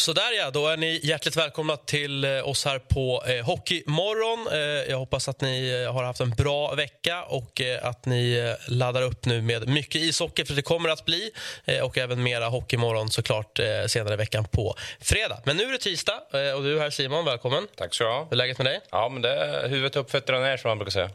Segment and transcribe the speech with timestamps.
[0.00, 4.48] Sådär ja, då är ni hjärtligt välkomna till eh, oss här på eh, Hockeymorgon.
[4.52, 4.58] Eh,
[4.90, 8.72] jag hoppas att ni eh, har haft en bra vecka och eh, att ni eh,
[8.72, 11.30] laddar upp nu med mycket ishockey, för det kommer att bli.
[11.64, 15.42] Eh, och även mera Hockeymorgon såklart eh, senare i veckan på fredag.
[15.44, 17.66] Men nu är det tisdag eh, och du är här Simon, välkommen.
[17.76, 18.22] Tack ska du ha.
[18.24, 18.80] Hur är läget med dig?
[18.90, 21.10] Ja, men det är huvudet upp, fötterna ner som man brukar säga.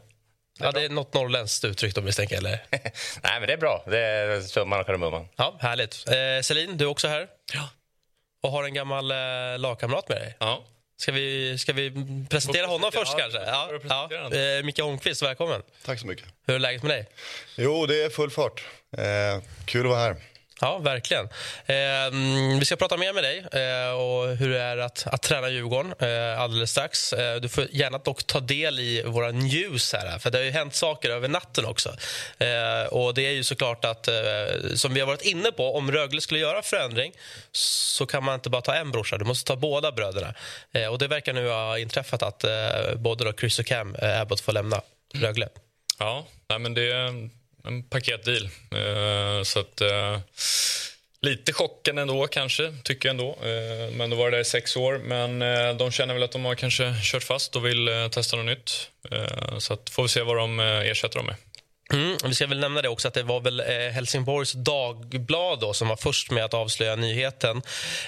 [0.58, 2.50] ja, det är något norrländskt uttryck då misstänker eller?
[3.22, 3.84] Nej, men det är bra.
[3.86, 5.28] Det är summan och kardemumman.
[5.36, 6.04] Ja, härligt.
[6.08, 7.26] Eh, Celine, du är också här.
[7.54, 7.68] Ja.
[8.46, 10.36] Och har en gammal eh, lagkamrat med dig.
[10.40, 10.64] Ja.
[10.96, 11.92] Ska vi, ska vi
[12.30, 13.38] presentera honom först ja, kanske?
[13.88, 14.34] Ja, ja.
[14.34, 15.62] Eh, Micke Holmqvist, välkommen.
[15.84, 16.26] Tack så mycket.
[16.46, 17.06] Hur är läget med dig?
[17.56, 18.64] Jo, det är full fart.
[18.98, 19.04] Eh,
[19.64, 20.16] kul att vara här.
[20.60, 21.24] Ja, verkligen.
[21.66, 22.10] Eh,
[22.58, 25.94] vi ska prata mer med dig eh, och hur det är att, att träna Djurgården
[25.98, 27.12] eh, alldeles strax.
[27.12, 30.50] Eh, du får gärna dock ta del i våra news här, för det har ju
[30.50, 31.96] hänt saker över natten också.
[32.38, 34.14] Eh, och det är ju såklart att, eh,
[34.74, 37.12] som vi har varit inne på, om Rögle skulle göra förändring
[37.52, 40.34] så kan man inte bara ta en brorsa, du måste ta båda bröderna.
[40.72, 44.20] Eh, och det verkar nu ha inträffat att eh, både då Chris och Cam eh,
[44.20, 44.80] Abbott får lämna
[45.14, 45.48] Rögle.
[45.98, 47.12] Ja, nej, men det
[47.66, 48.44] en, paketdeal.
[48.70, 50.20] Eh, så att, eh,
[51.20, 53.38] lite chocken ändå, kanske, tycker jag ändå.
[53.42, 54.98] Eh, men då var det där i sex år.
[54.98, 58.36] Men eh, de känner väl att de har kanske kört fast och vill eh, testa
[58.36, 58.90] något nytt.
[59.10, 61.36] Eh, så att, får vi se vad de eh, ersätter dem med.
[61.92, 65.74] Mm, vi ska väl nämna det också att det var väl eh, Helsingborgs Dagblad då,
[65.74, 67.62] som var först med att avslöja nyheten.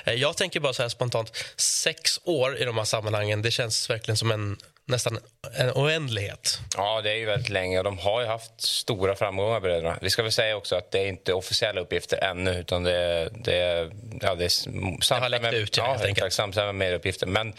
[0.05, 3.91] Eh, jag tänker bara så här spontant, sex år i de här sammanhangen, det känns
[3.91, 4.57] verkligen som en
[4.89, 5.19] nästan
[5.55, 6.59] en oändlighet.
[6.77, 9.99] Ja, det är ju väldigt länge de har ju haft stora framgångar bröderna.
[10.01, 13.31] Vi ska väl säga också att det är inte officiella uppgifter ännu utan det är,
[13.45, 13.91] det
[14.21, 14.49] ja, det är
[15.03, 16.19] samtidigt läckt med, ut, ja, helt enkelt.
[16.19, 17.27] exakt, samtidigt med mer uppgifter.
[17.27, 17.55] Men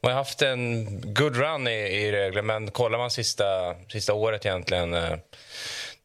[0.00, 4.46] man har haft en good run i, i Rögle men kollar man sista, sista året
[4.46, 4.94] egentligen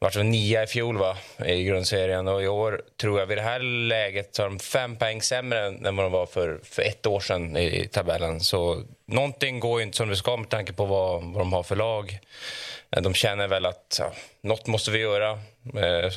[0.02, 3.38] eh, det var nia i fjol va, i grundserien och i år tror jag vid
[3.38, 6.81] det här läget så har de fem poäng sämre än vad de var för, för
[6.81, 8.40] ett år sedan i, i tabellen.
[8.40, 11.63] Så någonting går ju inte som det ska med tanke på vad, vad de har
[11.63, 12.19] för lag.
[12.91, 15.31] Eh, De känner väl att ja, något måste vi göra.
[15.75, 16.12] Eh,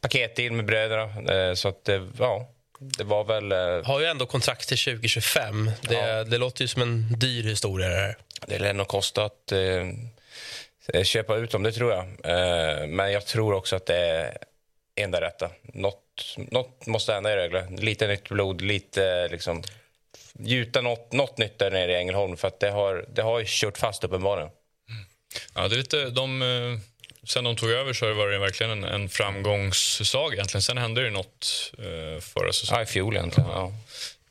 [0.00, 1.32] paketdeal med bröderna.
[1.34, 3.52] Eh, så att ja, det var väl...
[3.52, 5.70] Eh, Har ju ändå kontrakt till 2025.
[5.88, 6.24] Det, Ja.
[6.24, 8.16] det låter ju som en dyr historia det här.
[8.46, 9.58] Det lär nog kosta att eh,
[11.04, 12.04] köpa ut dem, det tror jag.
[12.04, 14.38] Eh, men jag tror också att det är
[14.96, 15.50] enda rätta.
[15.62, 17.66] Något, något måste hända i Rögle.
[17.70, 19.62] Lite nytt blod, lite liksom
[20.38, 23.44] gjuta något, något nytt där nere i Ängelholm för att det har, det har ju
[23.48, 24.50] kört fast uppenbarligen.
[25.54, 26.78] Ja, det är lite, de, eh,
[27.28, 30.34] sen de tog över så har det verkligen en, en framgångssaga.
[30.34, 30.62] Egentligen.
[30.62, 32.80] Sen hände det något eh, förra säsongen.
[32.80, 33.50] Ja, i fjol egentligen.
[33.50, 33.72] Ja.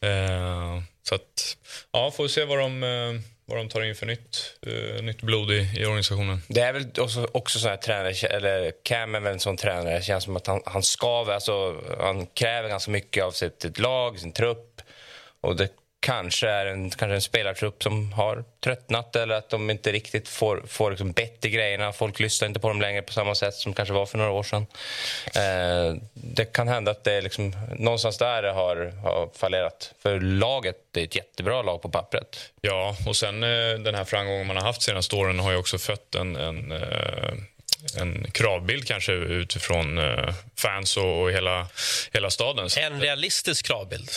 [0.08, 1.58] Eh, så att,
[1.92, 5.22] ja, får vi se vad de, eh, vad de tar in för nytt, uh, nytt
[5.22, 6.42] blod i, i organisationen.
[6.48, 9.96] Det är väl också, också så här tränare, eller Cam är väl en sån tränare,
[9.96, 13.80] det känns som att han, han skaver, alltså han kräver ganska mycket av sitt, sitt
[13.80, 14.82] lag, sin trupp.
[15.42, 15.70] Och det
[16.02, 20.64] kanske är en, kanske en spelartrupp som har tröttnat eller att de inte riktigt får,
[20.68, 21.94] får liksom bett i grejerna.
[21.94, 24.44] Folk lyssnar inte på dem längre på samma sätt som kanske var för några år
[24.44, 24.66] sedan.
[25.36, 29.94] Eh, det kan hända att det är liksom, någonstans där det har, har fallerat.
[30.02, 32.52] För laget, det är ett jättebra lag på pappret.
[32.62, 35.78] Ja, och sen eh, den här framgången man har haft senaste åren har ju också
[35.78, 37.34] fött en, en, eh,
[37.98, 41.68] en kravbild kanske utifrån eh, fans och, hela,
[42.14, 42.70] hela staden.
[42.78, 44.10] En realistisk kravbild.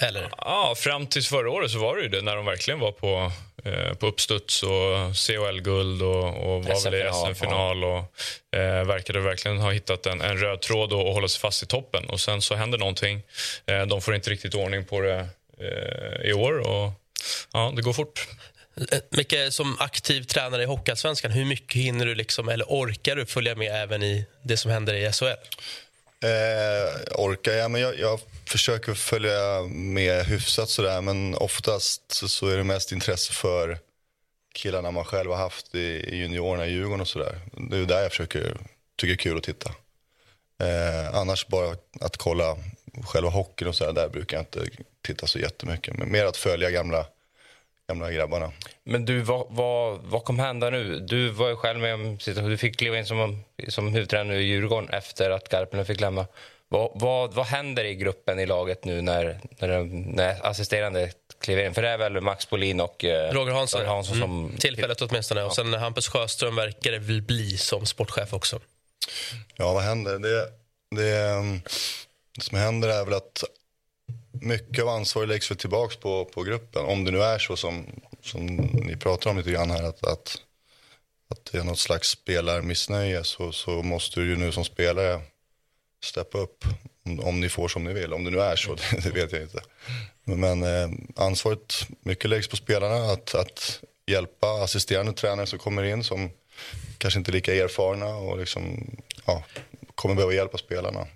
[0.00, 0.30] Eller?
[0.38, 3.32] Ja, fram tills förra året så var det ju det när de verkligen var på,
[3.64, 7.98] eh, på uppstuds och CHL-guld och, och var väl i SM-final, SM-final och
[8.58, 11.66] eh, verkade verkligen ha hittat en, en röd tråd och, och hålla sig fast i
[11.66, 12.04] toppen.
[12.04, 13.22] Och sen så händer någonting.
[13.66, 15.28] Eh, de får inte riktigt ordning på det
[15.60, 16.92] eh, i år och
[17.52, 18.28] ja, det går fort.
[18.92, 23.26] Eh, Micke, som aktiv tränare i Hockeyallsvenskan, hur mycket hinner du liksom, eller orkar du
[23.26, 25.26] följa med även i det som händer i SHL?
[26.22, 27.70] Eh, orkar jag?
[27.70, 32.92] Men jag, jag försöker följa med hyfsat sådär men oftast så, så är det mest
[32.92, 33.78] intresse för
[34.54, 37.40] killarna man själv har haft i, i juniorerna i Djurgården och sådär.
[37.70, 38.56] Det är där jag försöker,
[38.96, 39.70] tycker det är kul att titta.
[40.60, 42.56] Eh, annars bara att kolla
[43.04, 44.70] själva hockeyn och sådär, där brukar jag inte
[45.02, 45.98] titta så jättemycket.
[45.98, 47.06] Men mer att följa gamla,
[47.88, 48.52] gamla grabbarna.
[48.84, 50.98] Men du, vad, vad, vad kommer hända nu?
[51.00, 52.50] Du var ju själv med om situationen.
[52.50, 56.26] Du fick kliva in som, som huvudtränare i Djurgården efter att Garpenlöv fick lämna.
[56.68, 61.74] Vad, vad, vad händer i gruppen i laget nu när, när, när assisterande kliver in?
[61.74, 64.44] För det är väl Max Bolin och eh, Roger Hansson, Hansson som...
[64.44, 64.56] mm.
[64.56, 65.42] Tillfället åtminstone.
[65.42, 68.60] Och sen Hampus Sjöström verkar det väl bli som sportchef också.
[69.56, 70.18] Ja, vad händer?
[70.18, 70.48] Det,
[70.96, 71.30] det,
[72.34, 73.44] det som händer är väl att
[74.40, 76.84] mycket av ansvaret läggs väl tillbaka på, på gruppen.
[76.84, 77.86] Om det nu är så som,
[78.22, 80.36] som ni pratar om lite grann här att, att,
[81.30, 85.20] att det är något slags spelarmissnöje så, så måste du ju nu som spelare
[86.04, 86.64] steppa upp
[87.04, 88.12] om, om ni får som ni vill.
[88.12, 89.60] Om det nu är så, det, det vet jag inte.
[90.24, 96.04] Men eh, ansvaret mycket läggs på spelarna att, att hjälpa assisterande tränare som kommer in
[96.04, 96.30] som
[96.98, 98.90] kanske inte är lika erfarna och liksom,
[99.26, 99.44] ja,
[99.94, 101.06] kommer behöva hjälpa spelarna.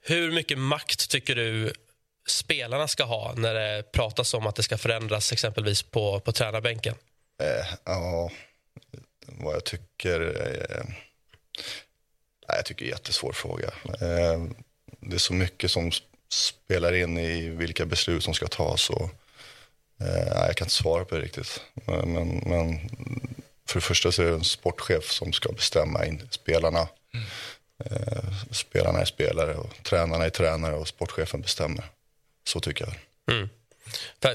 [0.00, 1.72] Hur mycket makt tycker du
[2.28, 6.94] spelarna ska ha när det pratas om att det ska förändras exempelvis på, på tränarbänken?
[7.42, 8.30] Eh, ja,
[9.26, 10.20] vad jag tycker...
[10.20, 10.84] Eh,
[12.46, 13.66] jag tycker det är en jättesvår fråga.
[13.84, 14.42] Eh,
[15.00, 15.90] det är så mycket som
[16.32, 18.90] spelar in i vilka beslut som ska tas.
[18.90, 19.10] Och,
[20.00, 21.60] eh, jag kan inte svara på det riktigt.
[21.74, 22.90] Men, men,
[23.68, 26.88] för det första så är det en sportchef som ska bestämma in spelarna.
[27.14, 27.26] Mm.
[27.84, 31.84] Eh, spelarna är spelare, och tränarna är tränare och sportchefen bestämmer.
[32.44, 32.94] Så tycker jag.
[33.36, 33.48] Mm.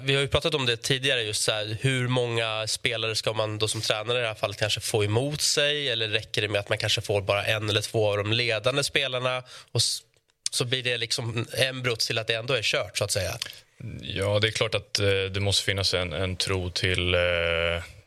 [0.02, 1.22] vi har ju pratat om det tidigare.
[1.22, 4.58] just så här, Hur många spelare ska man då som tränare i det här fallet
[4.58, 5.90] kanske få emot sig?
[5.90, 8.84] Eller räcker det med att man kanske får bara en eller två av de ledande
[8.84, 9.44] spelarna?
[9.72, 9.82] Och
[10.52, 13.38] så blir det liksom embryot till att det ändå är kört, så att säga.
[14.02, 17.22] Ja, det är klart att eh, det måste finnas en, en tro till eh,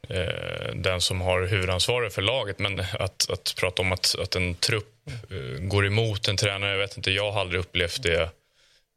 [0.08, 2.58] eh, den som har huvudansvaret för laget.
[2.58, 6.79] Men att, att prata om att, att en trupp eh, går emot en tränare, jag
[6.79, 8.31] vet inte, jag har aldrig upplevt det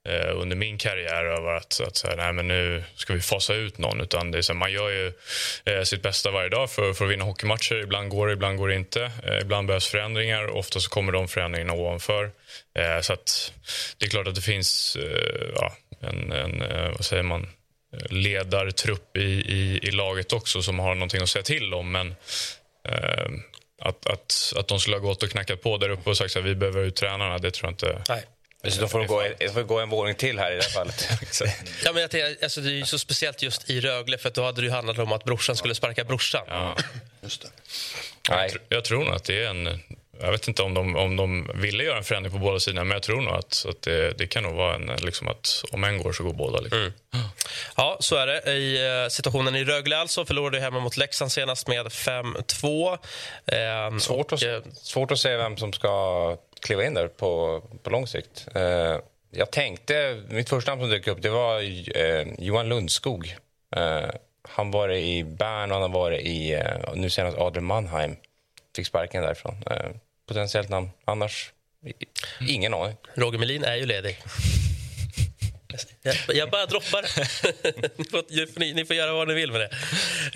[0.09, 3.77] eh, under min karriär över att, att så nej, men nu ska vi fasa ut
[3.77, 4.01] någon.
[4.01, 5.13] Utan det är så man gör ju
[5.65, 7.75] eh, sitt bästa varje dag för, för att vinna hockeymatcher.
[7.75, 9.11] Ibland går det, ibland går det inte.
[9.23, 10.47] Eh, ibland behövs förändringar.
[10.47, 12.31] Ofta så kommer de förändringarna ovanför.
[12.75, 13.53] Eh, så att
[13.97, 17.47] det är klart att det finns eh, ja, en, en eh, vad säger man,
[18.09, 21.91] ledartrupp i, i, i, laget också som har någonting att säga till om.
[21.91, 22.15] Men
[22.89, 23.27] eh,
[23.81, 26.43] att, att, att de skulle ha gått och knackat på där uppe och sagt att
[26.43, 28.03] vi behöver ut tränarna, det tror jag inte.
[28.09, 28.23] Nej.
[28.63, 29.23] Får de gå,
[29.53, 31.09] får gå en våning till här i det här fallet.
[31.85, 34.71] ja, men jag alltså, det är så speciellt just i Rögle för då hade det
[34.71, 36.43] handlat om att brorsan skulle sparka brorsan.
[36.47, 36.75] Ja.
[37.21, 37.47] Just det.
[38.29, 39.79] Jag, jag tror nog att det är en
[40.21, 42.91] jag vet inte om de, om de ville göra en förändring på båda sidorna, men
[42.91, 45.97] jag tror nog att, att det, det kan nog vara en, liksom att om en
[45.97, 46.59] går så går båda.
[46.59, 46.79] Liksom.
[46.79, 46.93] Mm.
[47.77, 48.51] Ja, så är det.
[48.51, 52.97] I uh, situationen i Rögle alltså förlorade hemma mot Leksand senast med 5-2.
[53.45, 57.89] Eh, svårt, och, att, svårt att se vem som ska kliva in där på, på
[57.89, 58.47] lång sikt.
[58.55, 58.97] Eh,
[59.31, 61.61] jag tänkte, mitt första namn som dök upp det var
[61.97, 63.35] eh, Johan Lundskog.
[63.75, 64.09] Eh,
[64.49, 68.15] han var i Bern och han har varit i, eh, nu senast Adrian Mannheim.
[68.75, 69.63] Fick sparken därifrån.
[69.71, 69.89] Eh,
[70.27, 70.89] potentiellt namn.
[71.05, 71.51] Annars,
[72.47, 72.97] ingen aning.
[73.13, 74.17] Roger Melin är ju ledig.
[76.01, 77.01] Jag, jag bara droppar
[77.97, 79.69] ni, får, ni, ni, får göra vad ni vill med det.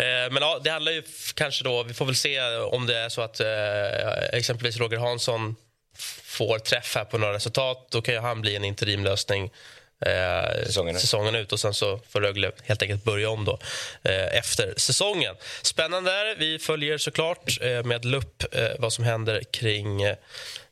[0.04, 1.04] Eh, men ja, det handlar ju
[1.34, 1.84] kanske då...
[1.84, 5.56] Vi får väl se om det är så att eh, exempelvis Roger Hansson
[6.38, 7.88] får träff här på några resultat.
[7.92, 9.52] Då kan ju han bli en interimlösning
[10.06, 11.52] eh, säsongen, säsongen ut.
[11.52, 13.60] och Sen så får Rögle helt enkelt börja om då,
[14.04, 15.36] eh, efter säsongen.
[15.62, 20.02] Spännande Vi följer såklart eh, med lupp eh, vad som händer kring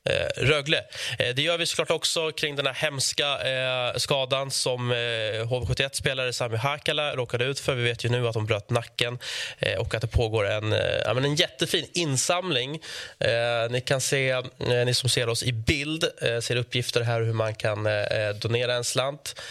[0.09, 0.77] eh, Rögle.
[1.19, 6.33] Eh, det gör vi såklart också kring den här hemska eh, skadan som eh, HV71-spelare
[6.33, 7.75] Sami Hakala råkade ut för.
[7.75, 9.19] Vi vet ju nu att hon bröt nacken
[9.59, 12.79] eh, och att det pågår en, eh, en jättefin insamling.
[13.19, 13.29] Eh,
[13.69, 17.33] ni kan se, eh, ni som ser oss i bild eh, ser uppgifter här hur
[17.33, 19.41] man kan eh, donera en slant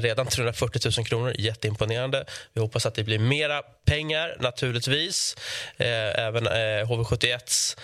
[0.00, 2.24] redan 340 000 kronor, jätteimponerande.
[2.52, 5.36] Vi hoppas att det blir mera pengar naturligtvis.
[5.76, 7.78] även HV71s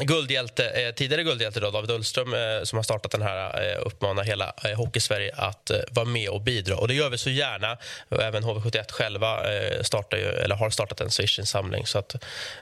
[0.00, 4.24] guldhjälte Eh, tidigare guldhjälte då, David Ullström eh, som har startat den här eh, uppmanar
[4.24, 6.76] hela eh, Hockeysverige att eh, vara med och bidra.
[6.76, 7.78] Och det gör vi så gärna.
[8.10, 11.86] Även HV71 själva eh, startar ju, eller har startat en Swish-insamling.
[11.86, 12.14] Så att,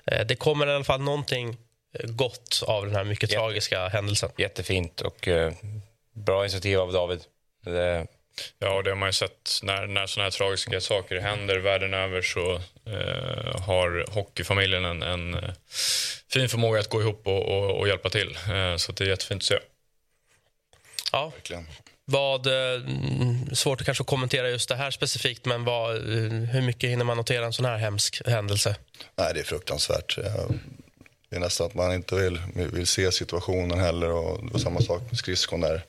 [0.05, 1.57] eh, det kommer i alla fall någonting
[2.05, 4.31] gott av den här mycket Jätte, tragiska händelsen.
[4.37, 5.29] Jättefint och
[6.15, 7.21] bra initiativ av David.
[7.65, 8.07] Det
[8.59, 12.23] Ja, det har man ju sett när, när såna här tragiska saker händer världen över
[12.23, 12.55] så
[12.87, 15.51] eh, har hockeyfamiljen en, en eh,
[16.29, 18.39] fin förmåga att gå ihop och, och, och hjälpa till.
[18.53, 19.59] Eh, så det är jättefint att se.
[21.13, 21.67] Ja, Verkligen.
[22.05, 22.83] Vad, eh,
[23.53, 27.17] svårt att kanske kommentera just det här specifikt, men vad, eh, hur mycket hinner man
[27.17, 28.77] notera en sån här hemsk händelse?
[29.17, 30.17] Nej, det är fruktansvärt.
[31.31, 34.11] Det är nästan att man inte vill, vill se situationen heller.
[34.11, 35.85] Och det var samma sak med skridskon där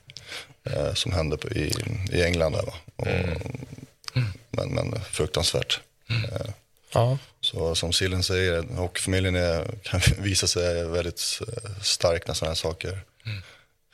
[0.66, 1.72] eh, som hände i,
[2.12, 2.52] i England.
[2.52, 4.28] Där, och, mm.
[4.50, 5.80] men, men fruktansvärt.
[6.10, 6.24] Mm.
[6.24, 6.50] Eh,
[6.92, 7.18] ja.
[7.40, 12.56] Så som Sillen säger, hockeyfamiljen är, kan visa sig väldigt eh, stark när sådana här
[12.56, 13.42] saker mm.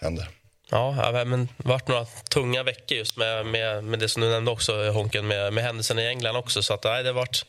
[0.01, 0.29] händer.
[0.75, 4.29] Ja, men det har varit några tunga veckor just med, med, med det som du
[4.29, 6.63] nämnde också, Honken, med, med händelserna i England också.
[6.63, 7.45] Så att, nej, det har varit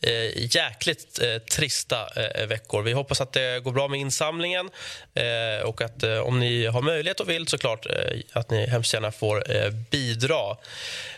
[0.00, 2.82] eh, jäkligt eh, trista eh, veckor.
[2.82, 4.70] Vi hoppas att det går bra med insamlingen
[5.14, 8.94] eh, och att eh, om ni har möjlighet och vill såklart eh, att ni hemskt
[8.94, 10.56] gärna får eh, bidra.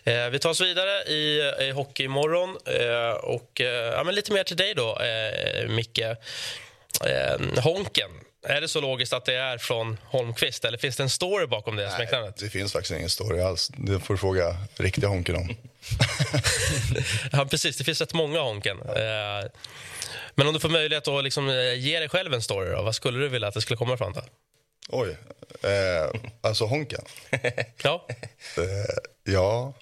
[0.05, 4.45] Eh, vi tar oss vidare i, i Hockeymorgon eh, och eh, ja, men lite mer
[4.45, 4.99] till dig då,
[5.69, 6.01] Micke.
[7.63, 8.11] Honken
[8.43, 11.77] är det så logiskt att det är från Holmqvist eller finns det en story bakom
[11.77, 12.37] det smeknamnet?
[12.37, 13.71] Det finns faktiskt ingen story alls.
[13.77, 15.49] Det får du fråga riktiga Honken om.
[17.33, 17.77] ja, precis.
[17.77, 18.79] Det finns rätt många Honken.
[18.87, 19.41] Ja.
[19.41, 19.51] Eh,
[20.35, 22.95] men om du får möjlighet att liksom eh, ge dig själv en story, då, vad
[22.95, 24.13] skulle du vilja att det skulle komma ifrån?
[24.13, 24.23] Då?
[24.89, 25.17] Oj.
[25.63, 27.05] Eh, alltså Honken?
[27.83, 28.07] ja.
[28.57, 29.73] Eh, ja,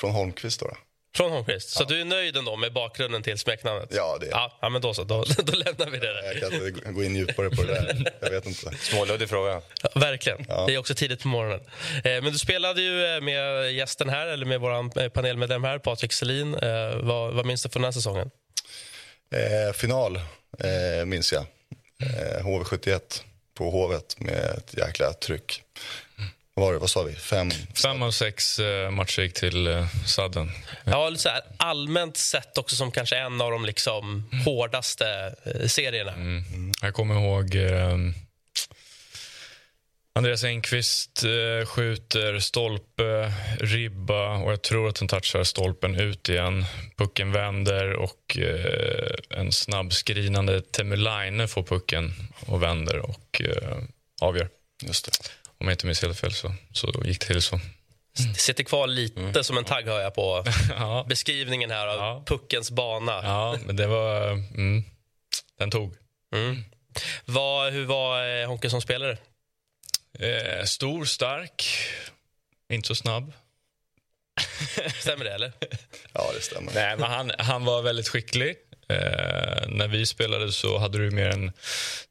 [0.00, 0.76] från Holmqvist då.
[1.18, 1.68] Från Holmqvist.
[1.70, 3.88] Så du är nöjd ändå med bakgrunden till smeknamnet?
[3.92, 5.04] Ja, det är ja, ja, men då så.
[5.04, 6.22] Då, då lämnar vi det där.
[6.22, 8.12] Jag kan inte gå in djupare på det där.
[8.20, 8.76] Jag vet inte.
[8.76, 9.62] Småluddig fråga.
[9.82, 10.44] Ja, verkligen.
[10.48, 10.64] Ja.
[10.66, 11.60] Det är också tidigt på morgonen.
[12.04, 15.78] Eh, men du spelade ju eh, med gästen här, eller med vår eh, panelmedlem här,
[15.78, 16.54] Patrik Selin.
[16.54, 18.30] Eh, vad, vad minns du från den här säsongen?
[19.34, 21.46] Eh, final eh, minns jag.
[22.42, 23.22] HV71
[23.54, 25.62] på Hovet med ett jäkla tryck
[26.58, 27.14] var det, vad sa vi?
[27.14, 27.50] Fem?
[27.82, 30.50] Fem av sex eh, matcher gick till eh, sadden.
[30.84, 34.44] Ja, så här, allmänt sett också som kanske en av de liksom mm.
[34.44, 36.12] hårdaste eh, serierna.
[36.12, 36.44] Mm.
[36.52, 36.72] Mm.
[36.82, 37.96] Jag kommer ihåg eh,
[40.18, 46.64] Andreas Engqvist eh, skjuter stolpe, ribba och jag tror att han touchar stolpen ut igen.
[46.96, 52.14] Pucken vänder och eh, en snabbskrinande Temulaine får pucken
[52.46, 53.42] och vänder och
[54.20, 54.48] avgör.
[54.82, 55.12] Just det.
[55.60, 57.54] Om jag inte minns helt fel så, så gick det till så.
[57.54, 58.32] Mm.
[58.32, 59.44] Det sitter kvar lite mm.
[59.44, 61.06] som en tagg hör jag på ja.
[61.08, 62.24] beskrivningen här av ja.
[62.26, 63.20] puckens bana.
[63.22, 64.30] Ja, men det var...
[64.30, 64.84] Mm,
[65.58, 65.94] den tog.
[66.34, 66.64] Mm.
[67.24, 69.18] Vad, hur var eh, Honke som spelare?
[70.18, 71.66] Eh, stor, stark,
[72.72, 73.32] inte så snabb.
[75.00, 75.52] Stämmer det, eller?
[76.12, 76.72] Ja, det stämmer.
[76.74, 78.56] Nej, men han, han var väldigt skicklig.
[78.88, 81.52] Eh, när vi spelade så hade du mer en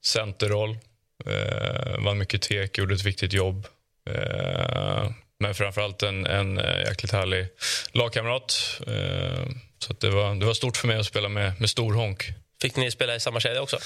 [0.01, 0.77] centerroll.
[1.25, 3.67] Eh, vann mycket tek, gjorde ett viktigt jobb.
[4.09, 7.47] Eh, men framförallt en, en eh, jäkligt härlig
[7.91, 8.81] lagkamrat.
[8.87, 9.47] Eh,
[9.79, 12.23] så det, var, det var stort för mig att spela med, med stor honk.
[12.61, 13.77] Fick ni spela i samma kedja också?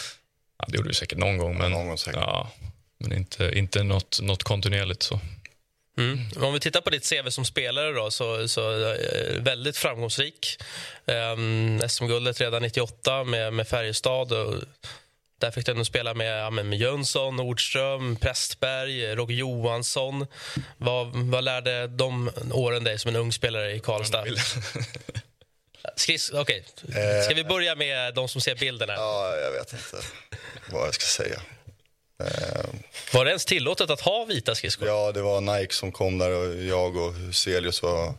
[0.60, 1.58] Ja, det gjorde vi säkert någon gång.
[1.58, 2.52] Men, ja, någon gång ja,
[2.98, 5.04] men inte, inte något, något kontinuerligt.
[5.04, 5.20] så.
[5.98, 6.20] Mm.
[6.36, 10.58] Om vi tittar på ditt CV som spelare då, så, så eh, väldigt framgångsrik.
[11.06, 14.32] Um, SM-guldet redan 98 med, med Färjestad.
[14.32, 14.56] Och
[15.41, 20.27] där fick du spela med, ja, med Jönsson, Nordström, Prästberg, Roger Johansson.
[20.77, 24.25] Vad, vad lärde de åren dig som en ung spelare i Karlstad?
[25.95, 26.63] Skris, okay.
[27.25, 28.89] Ska vi börja med de som ser bilden?
[28.89, 28.95] Här?
[28.95, 30.07] Ja, jag vet inte
[30.71, 31.41] vad jag ska säga.
[33.13, 34.88] Var det ens tillåtet att ha vita skridskor?
[34.88, 38.13] Ja, det var Nike som kom där och jag och Huselius var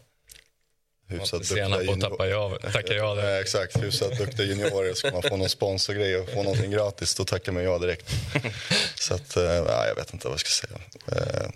[1.12, 3.40] hyfsat Sena på att tappa ja, tacka ja.
[3.40, 4.94] Exakt, hyfsat duktiga juniorer.
[4.94, 8.10] Ska man få någon sponsorgrej och få någonting gratis, då tackar man ja direkt.
[8.94, 10.78] Så att, äh, jag vet inte vad jag ska säga.
[11.06, 11.48] Äh,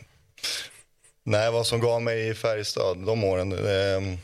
[1.23, 3.53] nej, vad som gav mig i Färjestad de åren.
[3.53, 4.19] Äh,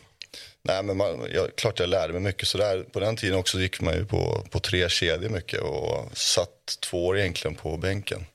[0.62, 2.49] nej, men man, jag, klart jag lärde mig mycket.
[2.49, 6.19] Så där, på den tiden också gick man ju på, på tre kedjor mycket och
[6.19, 8.27] satt två år egentligen på bänken.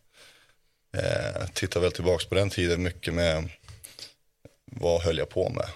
[0.98, 3.50] Eh, tittar väl tillbaks på den tiden mycket med
[4.66, 5.68] vad höll jag på med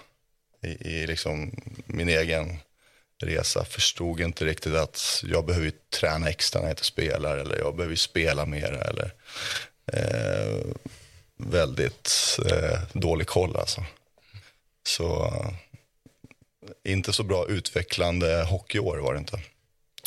[0.62, 1.52] i, i liksom
[1.86, 2.58] min egen
[3.22, 3.64] resa.
[3.64, 7.96] Förstod inte riktigt att jag behöver träna extra när jag inte spelar eller jag behöver
[7.96, 8.72] spela mer.
[8.72, 9.14] Eller,
[9.92, 10.64] eh,
[11.36, 13.84] väldigt eh, dålig koll alltså.
[14.86, 15.34] Så
[16.84, 19.40] inte så bra utvecklande hockeyår var det inte.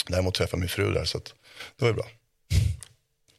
[0.07, 1.31] Däremot träffade jag min fru där så det
[1.77, 2.07] var ju bra.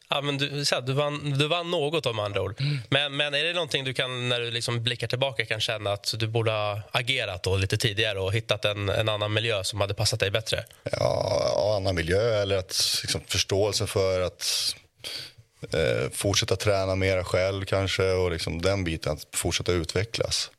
[0.09, 2.55] Ja, men du, så du, vann, du vann något om andra ord.
[2.59, 2.77] Mm.
[2.89, 6.13] Men, men är det någonting du kan, när du liksom blickar tillbaka kan känna att
[6.17, 9.93] du borde ha agerat då lite tidigare och hittat en, en annan miljö som hade
[9.93, 10.63] passat dig bättre?
[10.91, 14.75] Ja, annan miljö eller att liksom, förståelse för att
[15.73, 20.51] eh, fortsätta träna mera själv kanske och liksom den biten, att fortsätta utvecklas.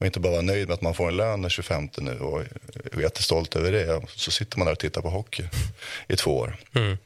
[0.00, 2.40] Och inte bara vara nöjd med att man får en lön den 25 nu och
[2.40, 4.02] är jättestolt över det.
[4.08, 5.44] Så sitter man där och tittar på hockey
[6.08, 6.56] i två år.
[6.74, 6.98] Mm.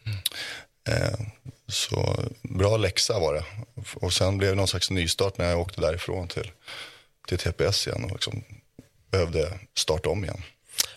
[0.89, 1.19] Eh,
[1.69, 3.45] så bra läxa var det.
[3.95, 6.51] Och sen blev det någon slags nystart när jag åkte därifrån till,
[7.29, 8.45] till TPS igen och liksom
[9.11, 10.43] behövde starta om igen.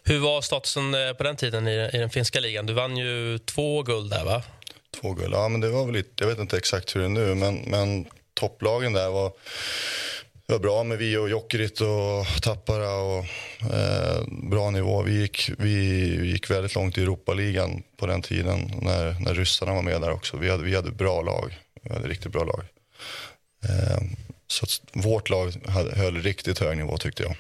[0.04, 2.66] Hur var statusen eh, på den tiden i, i den finska ligan?
[2.66, 4.44] Du vann ju två guld där va?
[5.02, 7.10] Två guld, ja men det var väl lite, jag vet inte exakt hur det är
[7.10, 9.32] nu men, men topplagen där var
[10.48, 13.26] var bra med vi och Jokerit och Tappara och
[13.74, 15.02] eh, bra nivå.
[15.02, 15.76] Vi gick, vi,
[16.18, 20.12] vi gick väldigt långt i Europaligan på den tiden när, när ryssarna var med där
[20.12, 20.38] också.
[20.38, 21.60] Vi hade, vi hade bra lag.
[21.84, 22.64] Vi hade riktigt bra lag.
[23.70, 23.98] Eh,
[24.48, 27.36] så att vårt lag hade- höll riktigt hög nivå tyckte jag.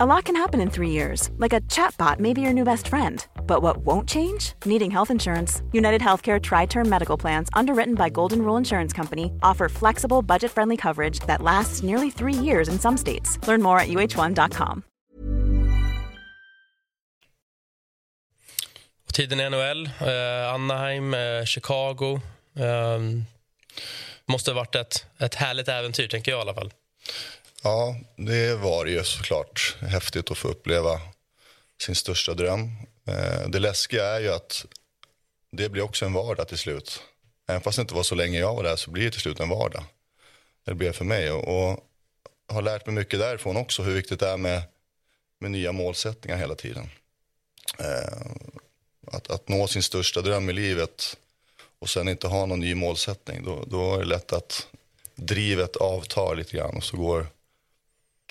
[0.00, 2.88] A lot can happen in three years, like a chatbot may be your new best
[2.88, 3.26] friend.
[3.46, 4.54] But what won't change?
[4.64, 5.62] Needing health insurance.
[5.72, 10.50] United Healthcare Tri Term Medical Plans, underwritten by Golden Rule Insurance Company, offer flexible, budget
[10.50, 13.38] friendly coverage that lasts nearly three years in some states.
[13.46, 14.82] Learn more at uh1.com.
[19.06, 22.20] Och tiden i NHL, eh, Anaheim, eh, Chicago.
[22.56, 23.00] Eh,
[24.26, 26.72] måste ha varit ett, ett härligt äventyr, tänker jag i alla fall.
[27.64, 31.00] Ja, det var ju såklart häftigt att få uppleva
[31.80, 32.70] sin största dröm.
[33.06, 34.66] Eh, det läskiga är ju att
[35.50, 37.02] det blir också en vardag till slut.
[37.48, 39.40] Även fast det inte var så länge jag var där så blir det till slut
[39.40, 39.84] en vardag.
[40.64, 41.78] Det blev för mig och, och
[42.48, 44.62] har lärt mig mycket därifrån också hur viktigt det är med,
[45.38, 46.90] med nya målsättningar hela tiden.
[47.78, 48.32] Eh,
[49.06, 51.16] att, att nå sin största dröm i livet
[51.78, 54.66] och sen inte ha någon ny målsättning, då, då är det lätt att
[55.14, 57.26] drivet avtar lite grann och så går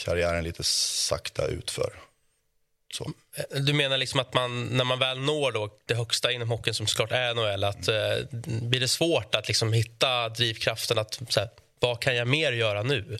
[0.05, 1.93] karriären lite sakta utför.
[2.93, 3.11] Så.
[3.35, 6.73] Eh, Du menar liksom att man, när man väl når då det högsta inom hockeyn
[6.73, 11.39] som såklart är NHL, att, eh, blir det svårt att liksom hitta drivkraften att så
[11.39, 13.17] här, vad kan jag mer göra nu?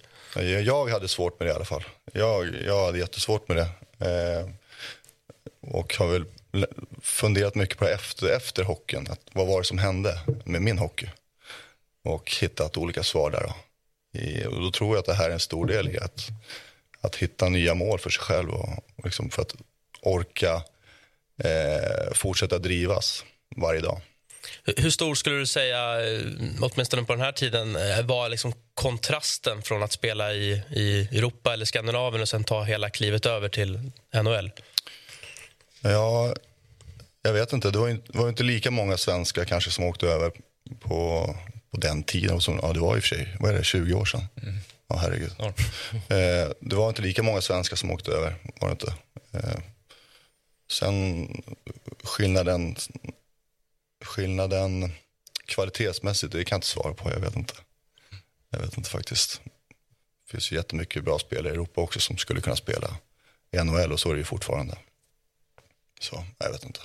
[0.66, 1.84] Jag, hade svårt med det i alla fall.
[2.14, 3.70] Jag, jag hade jättesvårt med det.
[4.08, 4.50] Eh,
[5.62, 6.26] och har väl
[7.02, 9.08] funderat mycket på det efter, efter hockeyn.
[9.10, 11.10] Att vad var det som hände med min hockey?
[12.04, 13.42] Och hittat olika svar där.
[13.42, 13.56] Då.
[14.20, 16.28] I, och då tror jag att det här är en stor del i att,
[17.01, 18.50] att hitta nya mål för sig själv.
[18.50, 19.55] Och, och liksom för att
[20.01, 20.63] orka
[21.43, 24.01] eh, fortsätta drivas varje dag.
[24.77, 26.22] Hur- stor skulle du säga, eh,
[26.62, 31.53] åtminstone på den här tiden, eh, var liksom kontrasten från att spela i, i Europa
[31.53, 34.51] eller Skandinavien och sen ta hela klivet över till NHL?
[35.81, 36.34] Ja,
[37.22, 37.72] jag vet inte.
[37.72, 40.31] Det var inte, var inte lika många svenskar kanske som åkte över
[40.79, 41.36] på,
[41.72, 42.36] på den tiden.
[42.36, 44.27] Och som, ja, det var i och för sig, vad är det, 20 år sedan?
[44.91, 45.36] Ja, herregud.
[45.38, 45.53] Ja.
[46.15, 48.95] Eh, det var inte lika många svenskar som åkte över, var det inte.
[49.31, 49.60] Eh,
[50.71, 51.27] sen
[52.03, 52.75] skillnaden,
[54.03, 54.91] skillnaden
[55.45, 57.10] kvalitetsmässigt, det kan jag inte svara på.
[57.10, 57.54] Jag vet inte.
[58.49, 59.41] Jag vet inte faktiskt.
[60.25, 62.97] Det finns ju jättemycket bra spelare i Europa också som skulle kunna spela
[63.51, 64.77] i NHL och så är det ju fortfarande.
[65.99, 66.80] Så, jag vet inte.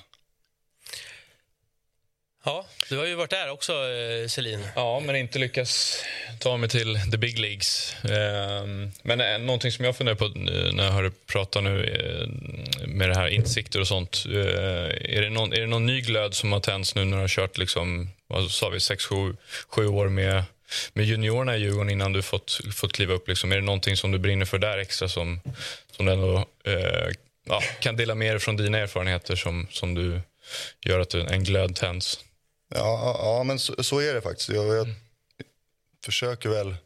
[2.46, 4.66] Ja, du har ju varit där också, eh, Selin.
[4.74, 6.04] Ja, men inte lyckas
[6.38, 7.96] ta mig till the big leagues.
[8.04, 10.28] Ehm, men eh, någonting som jag funderar på
[10.72, 12.28] när jag hör dig prata nu eh,
[12.86, 14.24] med det här insikter och sånt.
[14.26, 17.28] Är det någon, är det någon ny glöd som har tänts nu när du har
[17.28, 19.36] kört liksom, vad sa vi, sex, sju,
[19.68, 20.44] sju år med,
[20.92, 23.28] med juniorerna i Djurgården innan du fått, fått kliva upp?
[23.28, 23.52] Liksom?
[23.52, 25.40] Är det någonting som du brinner för där extra som,
[25.96, 27.08] som du ändå eh,
[27.48, 30.20] ja, kan dela med dig från dina erfarenheter som, som du
[30.84, 32.20] gör att en glöd tänds?
[32.68, 34.48] Ja, ja, men så, så är det faktiskt.
[34.48, 34.88] Jag, jag
[36.04, 36.76] försöker väl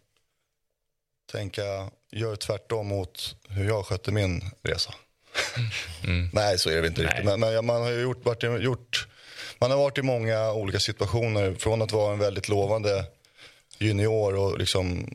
[1.32, 4.94] tänka, gör tvärtom mot hur jag skötte min resa.
[6.32, 7.24] Nej, så är det väl inte riktigt.
[7.24, 9.08] Men, men man har ju gjort, varit, gjort,
[9.58, 11.54] man har varit i många olika situationer.
[11.54, 13.06] Från att vara en väldigt lovande
[13.78, 15.14] junior och liksom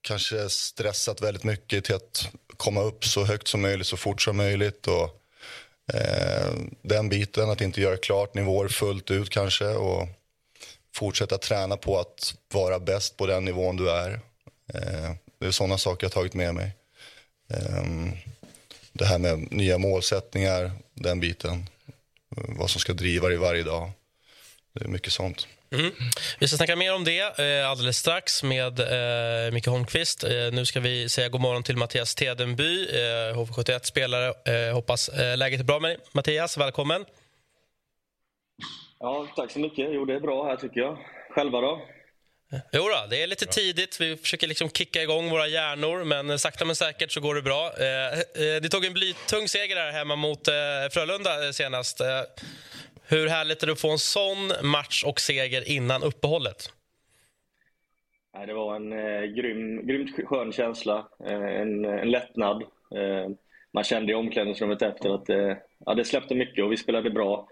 [0.00, 4.36] kanske stressat väldigt mycket till att komma upp så högt som möjligt, så fort som
[4.36, 4.86] möjligt.
[4.86, 5.23] Och,
[5.92, 9.66] Eh, den biten, att inte göra klart nivåer fullt ut kanske.
[9.66, 10.08] Och
[10.94, 14.10] fortsätta träna på att vara bäst på den nivån du är.
[14.74, 16.72] Eh, det är sådana saker jag har tagit med mig.
[17.48, 18.12] Ehm,
[18.92, 21.68] det här med nya målsättningar, den biten.
[22.28, 23.90] Vad som ska driva dig varje dag.
[24.72, 25.48] Det är mycket sånt.
[26.38, 30.24] Vi ska snacka mer om det eh, alldeles strax med eh, Micke Holmqvist.
[30.24, 34.68] Eh, nu ska vi säga god morgon till Mattias Tedenby, eh, HV71-spelare.
[34.68, 35.98] Eh, hoppas läget är bra med dig.
[36.12, 37.04] Mattias, välkommen.
[38.98, 39.88] Ja, tack så mycket.
[39.90, 40.98] Jo, det är bra här tycker jag.
[41.34, 41.82] Själva då?
[42.72, 44.00] Jo då, det är lite tidigt.
[44.00, 47.72] Vi försöker liksom kicka igång våra hjärnor, men sakta men säkert så går det bra.
[47.78, 50.54] Eh, eh, det tog en blytung seger här hemma mot eh,
[50.90, 52.00] Frölunda senast.
[53.08, 56.72] Hur härligt är det att få en sån match och seger innan uppehållet?
[58.34, 61.08] Nej, det var en eh, grym, grymt skön känsla.
[61.26, 62.62] Eh, en, en lättnad.
[62.96, 63.28] Eh,
[63.72, 67.48] man kände i omklädningsrummet efter att eh, ja, det släppte mycket och vi spelade bra.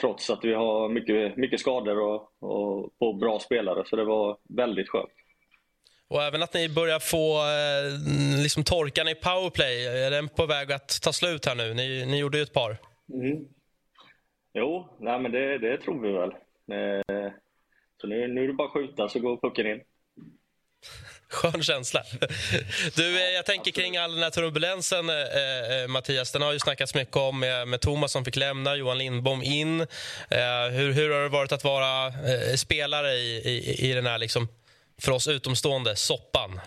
[0.00, 3.82] Trots att vi har mycket, mycket skador och, och på bra spelare.
[3.86, 5.10] Så det var väldigt skönt.
[6.08, 9.86] Och även att ni börjar få eh, liksom torkan i powerplay.
[9.86, 11.74] Är den på väg att ta slut här nu?
[11.74, 12.76] Ni, ni gjorde ju ett par.
[14.54, 16.30] Jo, nej, men det, det tror vi väl.
[16.78, 17.32] Eh,
[18.00, 19.80] så nu, nu är det bara att skjuta så går pucken in.
[21.30, 22.02] Skön känsla.
[22.96, 26.32] Du, eh, jag tänker kring all den här turbulensen, eh, eh, Mattias.
[26.32, 29.80] Den har ju snackats mycket om med, med Thomas som fick lämna, Johan Lindbom in.
[29.80, 29.86] Eh,
[30.70, 34.48] hur, hur har det varit att vara eh, spelare i, i, i den här liksom
[35.00, 36.60] för oss utomstående, soppan?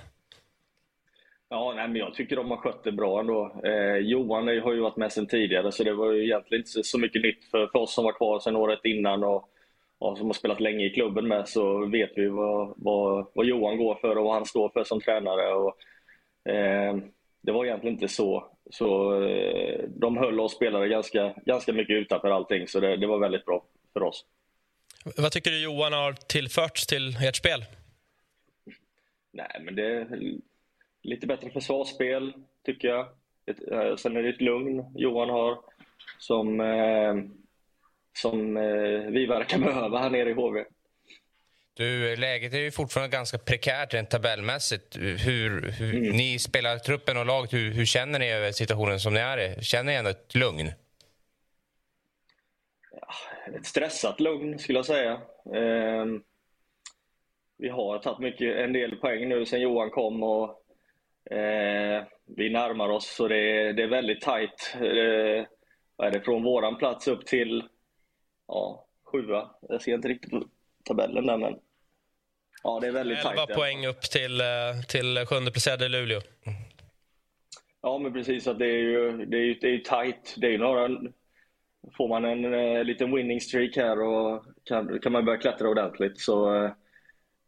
[1.53, 3.61] Ja, nej, men jag tycker de har skött det bra ändå.
[3.63, 6.99] Eh, Johan har ju varit med sen tidigare så det var ju egentligen inte så
[6.99, 9.49] mycket nytt för, för oss som var kvar sen året innan och,
[9.99, 13.77] och som har spelat länge i klubben med så vet vi vad, vad, vad Johan
[13.77, 15.53] går för och vad han står för som tränare.
[15.53, 15.77] Och,
[16.51, 16.97] eh,
[17.41, 18.51] det var egentligen inte så.
[18.69, 23.19] så eh, de höll oss spelare ganska, ganska mycket utanför allting så det, det var
[23.19, 24.25] väldigt bra för oss.
[25.17, 27.65] Vad tycker du Johan har tillförts till ert spel?
[29.33, 30.07] Nej, men det
[31.03, 32.33] lite bättre försvarsspel,
[32.65, 33.07] tycker jag.
[33.47, 35.57] Eh, sen är det ett lugn Johan har
[36.19, 37.15] som, eh,
[38.13, 40.63] som eh, vi verkar behöva här nere i HV.
[41.75, 44.97] Du, läget är ju fortfarande ganska prekärt rent tabellmässigt.
[44.97, 46.17] Hur, hur Mm.
[46.17, 49.63] Ni spelar truppen och laget, hur, hur känner ni över situationen som ni är i?
[49.63, 50.71] Känner ni ändå ett lugn?
[53.55, 55.11] ett stressat lugn skulle jag säga.
[55.55, 56.05] Eh,
[57.57, 60.62] vi har tagit mycket, en del poäng nu sen Johan kom och
[61.31, 64.75] eh, vi närmar oss så det är, det är väldigt tajt.
[64.75, 65.45] Eh,
[65.95, 67.63] vad är det, från våran plats upp till
[68.47, 69.49] ja, sjua.
[69.69, 70.43] Jag ser inte riktigt på
[70.83, 71.59] tabellen där men
[72.63, 73.39] ja, det är väldigt tajt.
[73.39, 73.55] 11 där.
[73.55, 74.45] poäng upp till, eh,
[74.87, 76.21] till sjunde placerade Luleå.
[77.81, 78.47] Ja, men precis.
[78.47, 80.35] Att det är ju, det är ju, det är ju tajt.
[80.37, 80.89] Det är ju några,
[81.97, 86.19] får man en eh, liten winning streak här och kan, kan man börja klättra ordentligt.
[86.19, 86.55] Så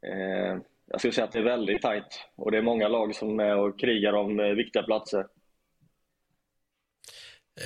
[0.01, 2.25] eh, jag skulle säga att det är väldigt tajt.
[2.35, 5.25] Och det är många lag som är och krigar om eh, viktiga platser.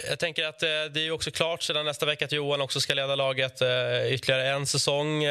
[0.09, 2.93] Jag tänker att eh, det är också klart sedan nästa vecka att Johan också ska
[2.93, 5.23] leda laget eh, ytterligare en säsong.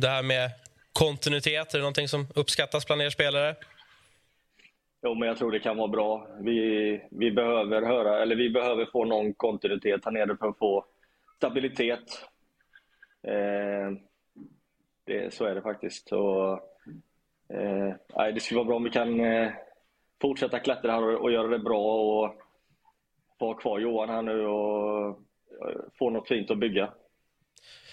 [0.00, 0.50] Det här med
[0.92, 3.56] kontinuitet, är det någonting som uppskattas bland er spelare?
[5.02, 6.28] Jo, men jag tror det kan vara bra.
[6.40, 10.84] Vi, vi, behöver höra, eller vi behöver få någon kontinuitet här nere för att få
[11.36, 12.24] stabilitet.
[13.22, 13.90] Eh,
[15.04, 16.12] det, så är det faktiskt.
[16.12, 16.75] Och,
[17.48, 19.50] eh, det skulle vara bra om vi kan eh,
[20.20, 22.34] fortsätta klättra här och, och göra det bra och
[23.38, 26.92] få ha kvar Johan här nu och eh, få något fint att bygga.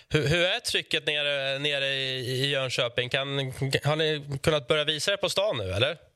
[0.09, 3.09] Hur, hur är trycket nere, nere i, i Jönköping?
[3.09, 3.27] Kan,
[3.83, 5.97] har ni kunnat börja visa er på stan nu, eller?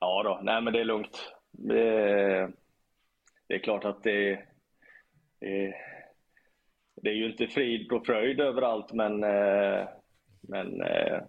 [0.00, 1.32] Ja då, nej men det är lugnt.
[1.50, 2.50] Det,
[3.48, 4.34] det är klart att det,
[5.40, 5.74] det,
[7.02, 9.88] det är ju inte frid och fröjd överallt men, eh,
[10.40, 11.20] men eh,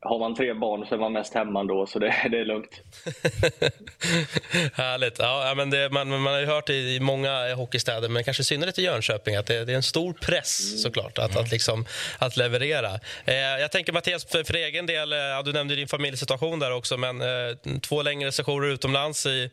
[0.00, 2.80] har man tre barn så är man mest hemma ändå så det, det är lugnt.
[4.74, 5.18] Härligt.
[5.18, 8.78] Ja, men det, man, man har ju hört i, många hockeystäder, men kanske i synnerhet
[8.78, 11.84] i Jönköping, att det, det är en stor press såklart att, att, liksom,
[12.18, 12.90] att leverera.
[13.24, 16.72] Eh, jag tänker Mattias, för, för egen del, eh, ja, du nämnde din familjesituation där
[16.72, 19.50] också, men eh, två längre sessioner utomlands i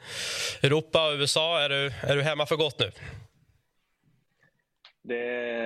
[0.61, 1.61] Europa och USA.
[1.61, 2.91] Är du, är du hemma för gott nu?
[5.03, 5.15] Det,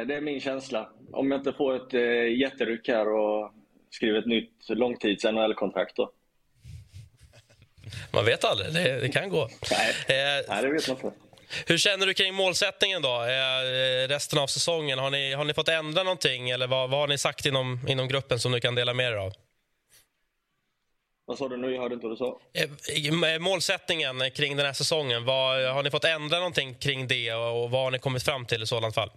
[0.06, 0.90] det är min känsla.
[1.12, 3.52] Om jag inte får ett eh, jätteryck här och
[3.96, 6.12] skriver ett nytt långtids NHL-kontrakt då.
[8.14, 9.50] Man vet aldrig, det, det kan gå.
[9.72, 11.12] Nej, Eh, nej det vet man inte.
[11.68, 15.00] hur känner du kring målsättningen då, eh, resten av säsongen?
[15.00, 18.08] Har ni, har ni fått ändra någonting eller vad, vad har ni sagt inom, inom
[18.08, 19.34] gruppen som du kan dela med er av?
[21.28, 21.72] Vad sa du nu?
[21.74, 22.40] Jag hörde inte vad du sa.
[22.54, 27.64] Eh, Målsättningen kring den här säsongen, vad, har ni fått ändra någonting kring det och
[27.64, 29.12] och vad har ni kommit fram till i sådant fall?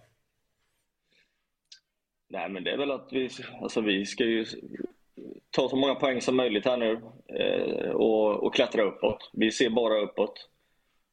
[2.31, 3.29] Nej, men det är väl att vi,
[3.61, 4.45] alltså vi ska ju
[5.51, 7.01] ta så många poäng som möjligt här nu
[7.39, 9.29] eh, och, och klättra uppåt.
[9.33, 10.49] Vi ser bara uppåt.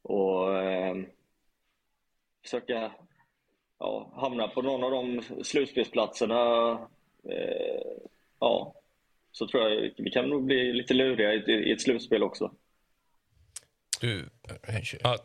[0.03, 0.97] Och eh,
[2.45, 2.93] försöka
[3.79, 6.71] ja, hamna på någon av de slutspelsplatserna.
[7.31, 7.93] Eh,
[8.41, 8.75] ja,
[9.33, 12.51] så tror jag vi kan nog bli lite luriga i, ett- i ett slutspel också.
[14.01, 14.25] Du,
[15.03, 15.19] Ja,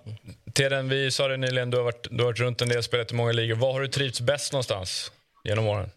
[0.54, 3.12] Teden, vi sa det nyligen, du har, varit, du har varit runt en del, spelat
[3.12, 3.56] i många ligor.
[3.56, 5.12] Var har du trivts bäst någonstans
[5.44, 5.90] genom åren?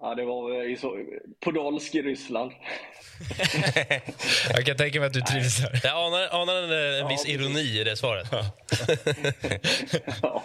[0.00, 0.98] Ja, det var väl i så,
[1.40, 2.52] Podolsk i Ryssland.
[4.54, 5.80] Jag kan tänka mig att du trivs där.
[5.84, 8.26] Jag anar, anar en, en viss Ja, ironi i det svaret.
[10.22, 10.42] ja,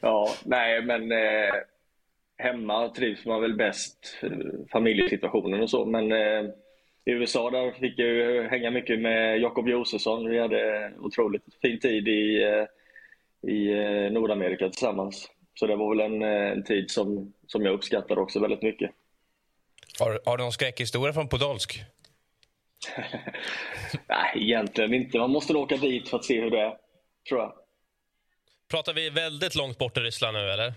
[0.00, 1.54] ja, nej men eh,
[2.38, 4.30] hemma trivs man väl bäst, eh,
[4.72, 5.84] familjesituationen och så.
[5.84, 6.50] Men eh,
[7.04, 10.28] i USA där fick jag ju hänga mycket med Jakob Josefsson.
[10.28, 12.64] Vi hade otroligt fin tid i, eh,
[13.50, 15.30] i eh, Nordamerika tillsammans.
[15.60, 18.90] Så det var väl en, eh, en tid som, som jag uppskattar också väldigt mycket.
[19.98, 21.82] har, har du någon skräckhistoria från Podolsk?
[24.08, 25.18] Nej, egentligen inte.
[25.18, 26.76] Man måste åka dit för att se hur det är,
[27.28, 27.52] tror jag.
[28.70, 30.74] Pratar vi väldigt långt bort i Ryssland nu, eller?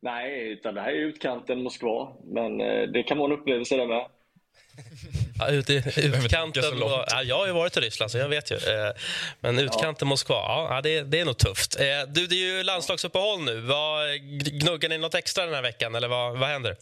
[0.00, 2.16] Nej, utan det här är utkanten Moskva.
[2.24, 4.06] Men eh, det kan vara en upplevelse det med.
[5.38, 6.78] Ja, ut i utkanten.
[6.78, 6.92] långt.
[7.10, 8.54] Ja, jag har ju varit i Ryssland, så jag vet ju.
[8.56, 8.92] Eh,
[9.40, 11.80] Men utkanten Moskva, ja, ja, det, det är nog tufft.
[11.80, 13.60] Eh, Du, det är ju landslagsuppehåll nu.
[13.60, 14.20] Vad,
[14.60, 16.76] gnuggar ni något extra den här veckan, eller vad, vad händer?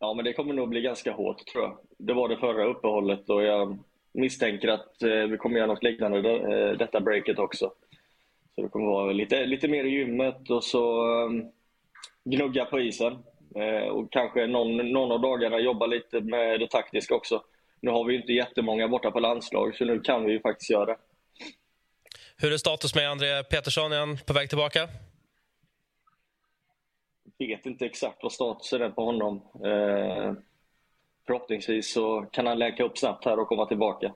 [0.00, 1.78] Ja, men det kommer nog bli ganska hårt tror jag.
[1.98, 3.78] Det var det förra uppehållet och jag
[4.12, 7.72] misstänker att eh, vi kommer göra något liknande detta breaket också.
[8.54, 11.52] Så det kommer vara lite, lite mer i gymmet och så um,
[12.24, 13.18] gnugga på isen.
[13.54, 17.42] Eh, och kanske någon, någon av dagarna jobba lite med det taktiska också.
[17.80, 20.86] Nu har vi inte jättemånga borta på landslag, så nu kan vi ju faktiskt göra
[20.86, 20.96] det.
[22.36, 23.92] Hur är status med André Petersson?
[23.92, 24.88] Är han på väg tillbaka?
[27.58, 29.42] vet inte exakt vad statusen är på honom.
[29.64, 30.32] Eh,
[31.26, 34.14] förhoppningsvis så kan han läka upp snabbt här och komma tillbaka.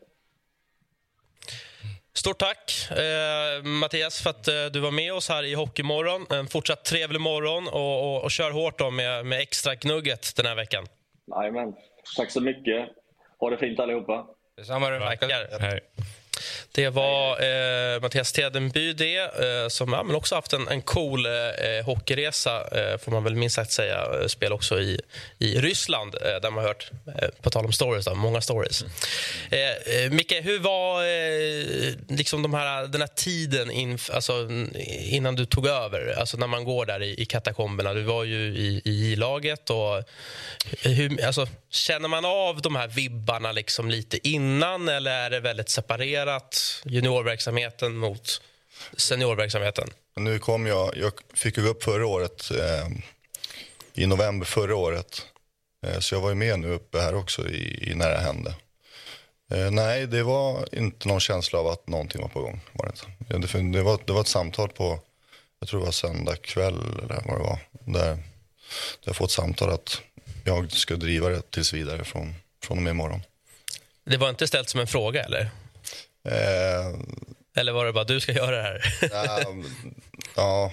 [2.14, 6.26] Stort tack, eh, Mattias, för att eh, du var med oss här i Hockeymorgon.
[6.30, 10.46] En fortsatt trevlig morgon och, och, och kör hårt då med, med extra gnugget den
[10.46, 10.86] här veckan.
[11.36, 11.74] Jajamän.
[12.16, 12.88] Tack så mycket.
[13.38, 14.26] Ha det fint allihopa.
[14.56, 14.86] Detsamma.
[14.98, 15.60] Tackar.
[15.60, 15.80] Hej.
[16.72, 21.26] Det var eh, Mattias Tedenby det, eh, som ja, men också haft en, en cool
[21.26, 24.06] eh, hockeyresa, eh, får man väl minst sagt säga.
[24.20, 25.00] Eh, Spel också i,
[25.38, 28.84] i Ryssland, eh, där man har hört, eh, på tal om stories, då, många stories.
[29.50, 34.48] Eh, eh, Micke, hur var eh, liksom de här, den här tiden inf, alltså,
[35.00, 36.14] innan du tog över?
[36.18, 37.94] Alltså när man går där i, i katakomberna.
[37.94, 39.70] Du var ju i, i J-laget.
[39.70, 40.04] Och,
[40.82, 45.68] hur, alltså, känner man av de här vibbarna liksom lite innan eller är det väldigt
[45.68, 46.21] separerat?
[46.84, 48.40] Juniorverksamheten mot
[48.96, 49.90] seniorverksamheten?
[50.16, 52.88] Nu kom jag, jag fick ju upp förra året, eh,
[53.94, 55.26] i november förra året.
[55.86, 58.54] Eh, så jag var ju med nu uppe här också i, i när det hände.
[59.52, 62.60] Eh, nej, det var inte någon känsla av att någonting var på gång.
[62.72, 65.00] Var det, det, det, var, det var ett samtal på,
[65.60, 67.58] jag tror det var söndag kväll eller vad det var.
[67.70, 68.18] Där, där
[69.04, 70.00] jag fått samtal att
[70.44, 73.22] jag ska driva det tills vidare från, från och med imorgon.
[74.04, 75.50] Det var inte ställt som en fråga, eller?
[76.28, 77.00] Eh,
[77.56, 78.94] Eller var det bara du ska göra det här?
[79.12, 79.54] ja,
[80.36, 80.72] ja,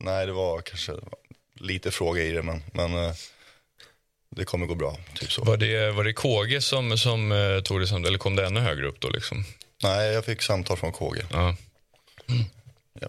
[0.00, 0.92] nej det var kanske
[1.60, 3.12] lite fråga i det men, men eh,
[4.36, 4.96] det kommer gå bra.
[5.14, 5.44] Typ så.
[5.44, 8.60] Var det, var det KG som, som eh, tog det som, eller kom det ännu
[8.60, 9.08] högre upp då?
[9.08, 9.44] Liksom?
[9.82, 11.22] Nej, jag fick samtal från KG.
[11.32, 11.56] Ja.
[13.00, 13.08] Ja.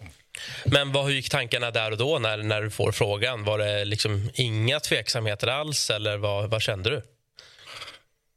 [0.65, 3.43] Men vad, hur gick tankarna där och då när, när du får frågan?
[3.43, 7.01] Var det liksom inga tveksamheter alls eller vad, vad kände du?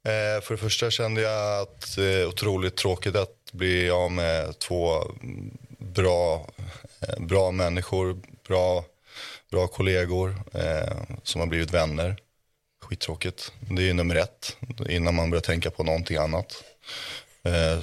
[0.09, 4.59] Eh, för det första kände jag att det är otroligt tråkigt att bli av med
[4.59, 5.12] två
[5.79, 6.47] bra,
[7.01, 8.16] eh, bra människor,
[8.49, 8.85] bra,
[9.51, 12.16] bra kollegor eh, som har blivit vänner.
[12.83, 13.53] Skittråkigt.
[13.61, 14.57] Det är ju nummer ett
[14.88, 16.64] innan man börjar tänka på någonting annat.
[17.42, 17.79] Eh,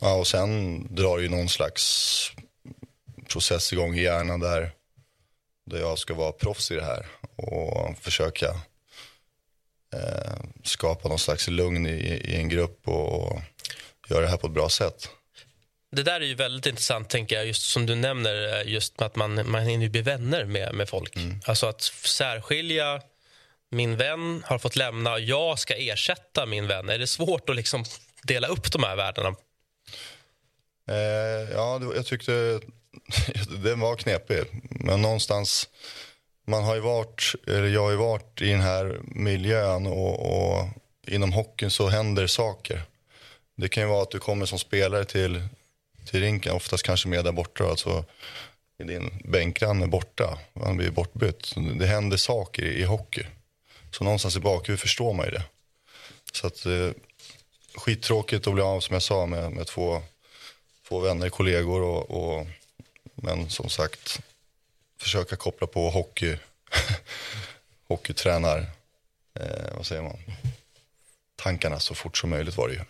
[0.00, 2.32] ja, och sen drar ju någon slags
[3.28, 4.70] process igång i hjärnan där,
[5.66, 8.60] där jag ska vara proffs i det här och försöka
[9.94, 11.90] eh, skapa någon slags lugn i,
[12.24, 13.40] i en grupp och
[14.08, 15.08] göra det här på ett bra sätt.
[15.92, 19.06] Det där är ju väldigt intressant, tänker jag, just som du nämner, eh, just med
[19.06, 21.16] att man, man hinner bli vänner med, med folk.
[21.46, 23.02] Alltså att särskilja
[23.70, 26.88] min vän har fått lämna och jag ska ersätta min vän.
[26.88, 27.84] Är det svårt att liksom
[28.22, 29.34] dela upp de här värdena?
[30.88, 32.60] Eh, ja, jag tyckte
[33.64, 34.44] den var knepig.
[34.70, 35.68] Men någonstans,
[36.50, 40.68] man har ju varit, eller jag har ju varit i den här miljön och, och
[41.06, 42.82] inom hockeyn så händer saker.
[43.56, 45.42] Det kan ju vara att du kommer som spelare till,
[46.10, 48.04] till rinken, oftast kanske med där borta, alltså
[48.78, 51.54] din bänkgranne borta, han blir bortbytt.
[51.78, 53.26] Det händer saker i, i hockey.
[53.90, 55.42] Så någonstans i bakhuvudet förstår man ju det.
[56.32, 56.90] Så att, eh,
[57.74, 60.02] skittråkigt att bli av, som jag sa, med, med två,
[60.88, 62.46] två vänner, kollegor och, och
[63.14, 64.20] men som sagt,
[65.00, 66.36] försöka koppla på hockey,
[67.88, 68.58] hockeytränar,
[69.40, 70.18] eh, vad säger man,
[71.36, 72.80] tankarna så fort som möjligt var det ju.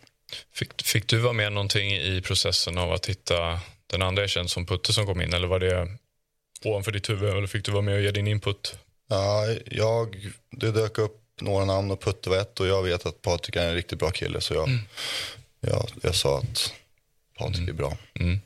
[0.53, 4.51] Fick, fick du vara med någonting i processen av att hitta den andra jag känd
[4.51, 5.35] som Putte som kom in?
[5.35, 5.89] Eller var det
[6.65, 7.31] ovanför ditt huvud?
[7.31, 8.79] Eller fick du vara med och ge din input?
[9.09, 13.23] Ja, jag, det dök upp några namn och Putte var ett och jag vet att
[13.23, 14.69] Patrik är en riktigt bra kille så jag,
[15.61, 16.73] jag, jag sa att
[17.39, 17.97] Patrik är bra.
[18.15, 18.41] Mm.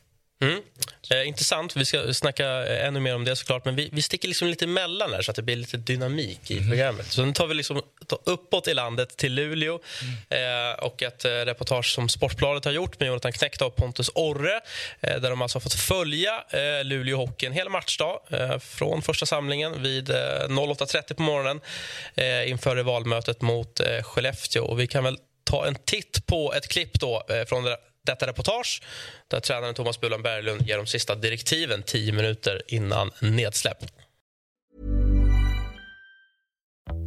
[1.11, 1.75] Eh, intressant.
[1.75, 3.65] Vi ska snacka eh, ännu mer om det såklart.
[3.65, 6.69] Men vi, vi sticker liksom lite emellan här så att det blir lite dynamik i
[6.69, 7.11] programmet.
[7.11, 9.79] Så nu tar vi liksom tar uppåt i landet till Luleå.
[10.29, 14.61] Eh, och ett eh, reportage som Sportbladet har gjort med Jonathan Knekta och Pontus Orre.
[14.99, 18.19] Eh, där de alltså har fått följa eh, Luleå Hockey en hel matchdag.
[18.29, 21.61] Eh, från första samlingen vid eh, 08.30 på morgonen
[22.15, 24.63] eh, inför valmötet mot eh, Skellefteå.
[24.63, 28.27] Och vi kan väl ta en titt på ett klipp då, eh, från det, detta
[28.27, 28.81] reportage
[29.27, 33.77] där tränaren Thomas Bulan Berglund ger de sista direktiven tio minuter innan nedsläpp.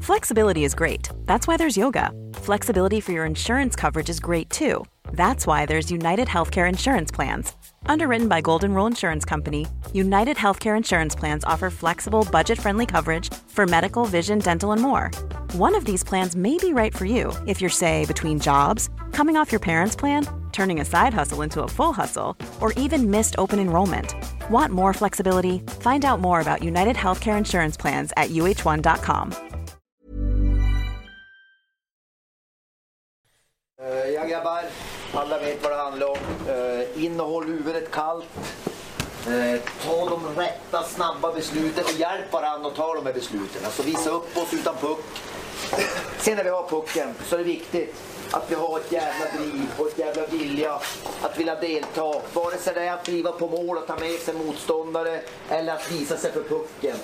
[0.02, 1.10] Flexibility is great.
[1.26, 2.10] That's why there's yoga.
[2.42, 4.84] Flexibility for your insurance coverage is great too.
[5.12, 7.52] That's why there's United Healthcare Insurance Plans.
[7.86, 13.32] Underwritten by Golden Rule Insurance Company, United Healthcare Insurance Plans offer flexible, budget friendly coverage
[13.48, 15.10] for medical, vision, dental, and more.
[15.52, 19.36] One of these plans may be right for you if you're, say, between jobs, coming
[19.36, 20.26] off your parents' plan,
[20.58, 24.14] turning a side hustle into a full hustle, or even missed open enrollment.
[24.50, 25.62] Want more flexibility?
[25.80, 29.32] Find out more about United Healthcare Insurance Plans at uh1.com.
[33.80, 34.64] Uh, ja grabbar,
[35.14, 36.18] alla vet vad handlar om.
[36.48, 38.24] Uh, in och håll huvudet kallt.
[39.28, 43.64] Uh, ta de rätta, snabba besluten och hjälp varandra att ta de här besluten.
[43.64, 45.04] Alltså visa upp oss utan puck.
[46.18, 47.94] Sen när vi har pucken så är det viktigt
[48.30, 50.80] att vi har ett jävla driv och ett jävla vilja
[51.22, 52.20] att vilja delta.
[52.32, 55.92] Vare sig det är att driva på mål och ta med sig motståndare eller att
[55.92, 56.96] visa sig för pucken.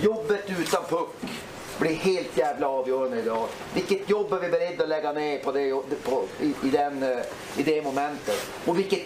[0.00, 1.08] Jobbet utan puck
[1.78, 3.48] blir helt jävla avgörande idag.
[3.74, 5.70] Vilket jobb är vi beredda att lägga ner på det,
[6.04, 7.18] på, i, i, den, eh,
[7.56, 8.46] i det momentet?
[8.66, 9.02] Och vilket,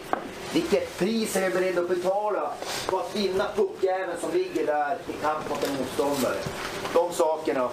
[0.53, 2.51] vilket pris är vi beredda att betala
[2.87, 6.39] på att vinna puckjäveln som ligger där i kamp mot en motståndare?
[6.95, 7.69] De sakerna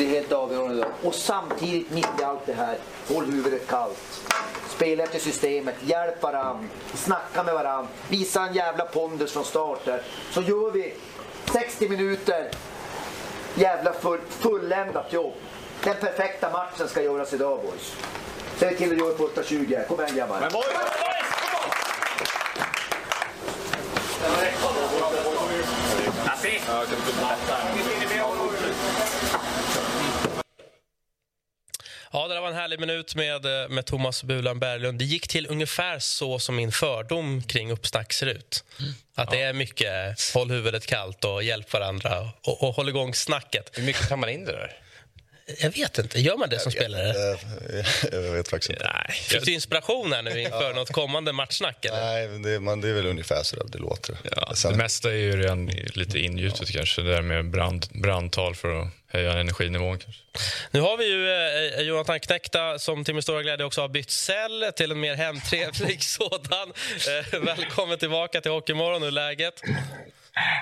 [0.00, 0.90] blir helt avgörande idag.
[1.02, 2.76] Och samtidigt mitt i allt det här,
[3.08, 4.20] håll huvudet kallt.
[4.68, 10.02] Spela efter systemet, hjälp varann, snacka med varann, visa en jävla pondus från start där.
[10.30, 10.94] Så gör vi
[11.52, 12.50] 60 minuter
[13.54, 15.34] jävla full, fulländat jobb.
[15.84, 17.94] Den perfekta matchen ska göras idag boys.
[18.58, 20.40] Säg till att göra på 8.20 Kom igen grabbar.
[32.12, 34.98] Ja, det var en härlig minut med, med Thomas Bulan Berglund.
[34.98, 38.64] Det gick till ungefär så som min fördom kring uppsnack ser ut.
[39.14, 43.70] Att det är mycket håll huvudet kallt och hjälp varandra och, och håll igång snacket.
[43.78, 44.76] Hur mycket tar man in det där?
[45.58, 46.20] Jag vet inte.
[46.20, 47.14] Gör man det som spelare?
[48.12, 48.90] Jag vet faktiskt inte.
[48.94, 49.16] Nej.
[49.16, 51.84] Fick du inspiration här nu inför något kommande matchsnack?
[51.84, 52.00] Eller?
[52.00, 54.16] Nej, det, man, det är väl ungefär så det låter.
[54.36, 58.82] Ja, det mesta är ju redan lite ingjutet kanske, det där med brand, brandtal för
[58.82, 59.98] att höja energinivån.
[59.98, 60.22] Kanske.
[60.70, 64.10] Nu har vi ju eh, Jonathan Knäckta som till min stora glädje också har bytt
[64.10, 66.72] cell till en mer hemtrevlig sådan.
[67.32, 69.02] Eh, välkommen tillbaka till Hockeymorgon.
[69.02, 69.62] Hur är läget?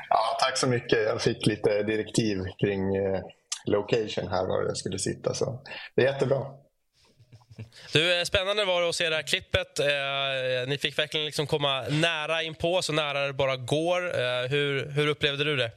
[0.08, 0.98] Ja, tack så mycket.
[0.98, 3.20] Jag fick lite direktiv kring eh,
[3.68, 5.34] location här var jag skulle sitta.
[5.34, 6.46] Så det är jättebra.
[7.92, 9.78] Du, eh, spännande var det att se det här klippet.
[9.78, 14.20] Eh, ni fick verkligen liksom komma nära inpå, så nära det bara går.
[14.20, 15.70] Eh, hur, hur upplevde du det?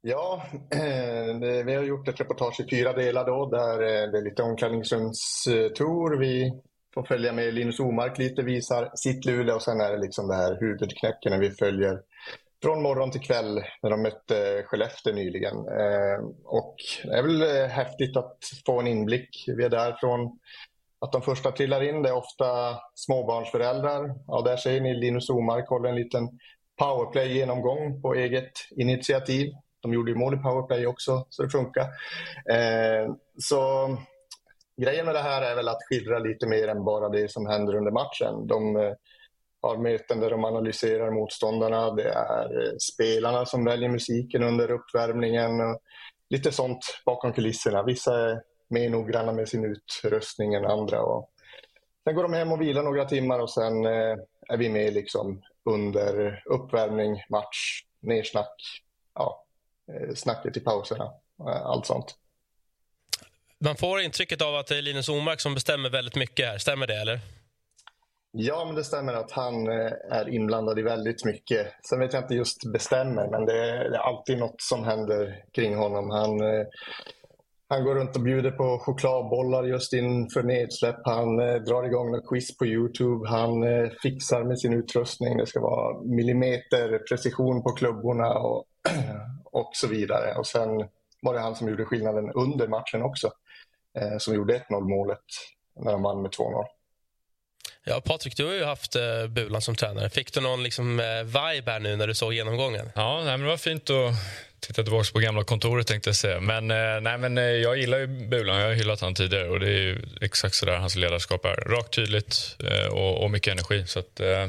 [0.00, 4.22] Ja, eh, vi har gjort ett reportage i fyra delar då, där eh, det är
[4.22, 6.18] lite omklädningsrumstour.
[6.18, 6.52] Vi
[6.94, 10.34] får följa med Linus Omark lite, visar sitt Luleå och sen är det liksom det
[10.34, 11.98] här huvudknäcken när vi följer
[12.62, 15.56] från morgon till kväll när de mötte Skellefteå nyligen.
[15.56, 19.44] Eh, och det är väl eh, häftigt att få en inblick.
[19.46, 20.38] Vi är där från
[21.00, 22.02] att de första trillar in.
[22.02, 24.14] Det är ofta småbarnsföräldrar.
[24.26, 26.28] Ja, där ser ni Linus Omark håller en liten
[26.78, 29.52] powerplay-genomgång på eget initiativ.
[29.80, 31.82] De gjorde ju mål i powerplay också, så det funkar.
[32.50, 33.88] Eh, så
[34.82, 37.74] grejen med det här är väl att skildra lite mer än bara det som händer
[37.74, 38.46] under matchen.
[38.46, 38.92] De eh,
[39.60, 41.94] har möten där de analyserar motståndarna.
[41.94, 45.60] Det är eh, spelarna som väljer musiken under uppvärmningen.
[45.60, 45.80] Och
[46.30, 47.82] lite sånt bakom kulisserna.
[47.82, 51.02] Vissa är mer noggranna med sin utrustning än andra.
[51.02, 51.30] Och
[52.04, 54.16] sen går de hem och vilar några timmar och sen eh,
[54.48, 58.82] är vi med liksom under uppvärmning, match, nersnack,
[59.14, 59.44] ja,
[59.92, 61.10] eh, snacket i pauserna.
[61.64, 62.16] Allt sånt.
[63.64, 66.58] Man får intrycket av att det är Linus Omark som bestämmer väldigt mycket här.
[66.58, 67.00] Stämmer det?
[67.00, 67.20] eller?
[68.32, 71.66] Ja, men det stämmer att han eh, är inblandad i väldigt mycket.
[71.88, 76.10] Sen vet jag inte just bestämmer, men det är, alltid något som händer kring honom.
[76.10, 76.66] Han, eh,
[77.68, 80.96] han går runt och bjuder på chokladbollar just inför nedsläpp.
[81.04, 83.28] Han eh, drar igång något quiz på Youtube.
[83.28, 83.64] Han
[84.02, 85.36] fixar med sin utrustning.
[85.36, 88.64] Det ska vara millimeter precision på klubborna och,
[89.44, 90.34] och så vidare.
[90.38, 90.68] Och sen
[91.22, 93.30] var det han som gjorde skillnaden under matchen också.
[94.18, 95.24] Som gjorde 1-0 målet
[95.76, 96.64] när de vann med 2-0.
[97.88, 100.10] Ja, Patrik, du har ju haft eh, Bulan som tränare.
[100.10, 102.90] Fick du någon liksom, eh, vibe här nu när du såg genomgången?
[102.94, 104.14] Ja, nej, men det var fint att
[104.60, 106.40] titta tillbaka på gamla kontoret tänkte jag säga.
[106.40, 109.60] Men, eh, nej, men eh, jag gillar ju Bulan, jag har hyllat honom tidigare och
[109.60, 111.54] det är ju exakt så där hans ledarskap är.
[111.56, 113.86] Rakt, tydligt eh, och, och, mycket energi.
[113.86, 114.48] Så att, eh,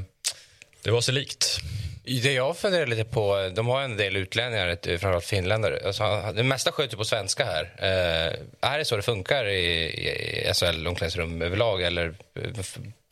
[0.83, 1.59] det var så likt.
[2.03, 5.79] Det jag funderar lite på, de har en del utlänningar, framförallt finländare.
[5.85, 7.71] Alltså, det mesta sköter på svenska här.
[7.77, 9.83] Eh, är det så det funkar i,
[10.47, 11.81] i SHL-omklädningsrum överlag?
[11.81, 12.13] Eller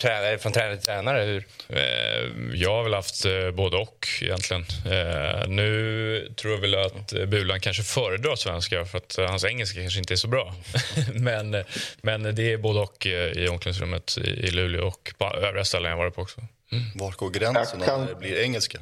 [0.02, 1.24] tränare, från tränare till tränare?
[1.24, 1.46] Hur?
[1.70, 4.66] Eh, jag har väl haft eh, både och egentligen.
[4.86, 9.46] Eh, nu tror jag väl att eh, Bulan kanske föredrar svenska för att eh, hans
[9.46, 10.56] engelska kanske inte är så bra.
[11.14, 11.66] men, eh,
[12.02, 16.16] men det är både och i omklädningsrummet i Luleå och på övriga ställen jag varit
[16.16, 16.42] på också.
[16.72, 16.84] Mm.
[16.96, 18.00] Var går gränsen kan...
[18.00, 18.80] när det blir engelska?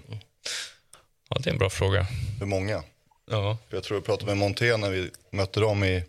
[1.29, 2.07] Ja, det är en bra fråga.
[2.39, 2.83] För många?
[3.31, 3.57] Ja.
[3.69, 6.03] För jag tror jag pratade med Montén när vi mötte dem i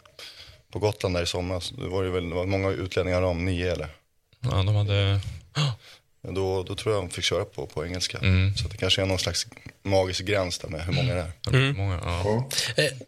[0.70, 1.70] på Gotland där i somras.
[1.70, 3.88] Det var ju väl det var många utlänningar om, nio eller?
[4.40, 5.20] Ja, de hade...
[6.28, 8.18] Då, då tror jag de fick köra på, på engelska.
[8.18, 8.54] Mm.
[8.54, 9.46] Så det kanske är någon slags
[9.82, 11.54] magisk gräns där med hur många det är.
[11.54, 11.76] Mm.
[11.76, 12.48] Många, ja.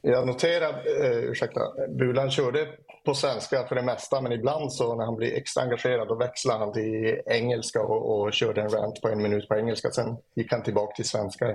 [0.02, 1.60] Jag noterar, eh, ursäkta,
[1.98, 2.68] Bulan körde
[3.08, 6.58] på svenska för det mesta men ibland så när han blir extra engagerad då växlar
[6.58, 9.90] han till engelska och, och körde en rant på en minut på engelska.
[9.90, 11.46] Sen gick han tillbaka till svenska.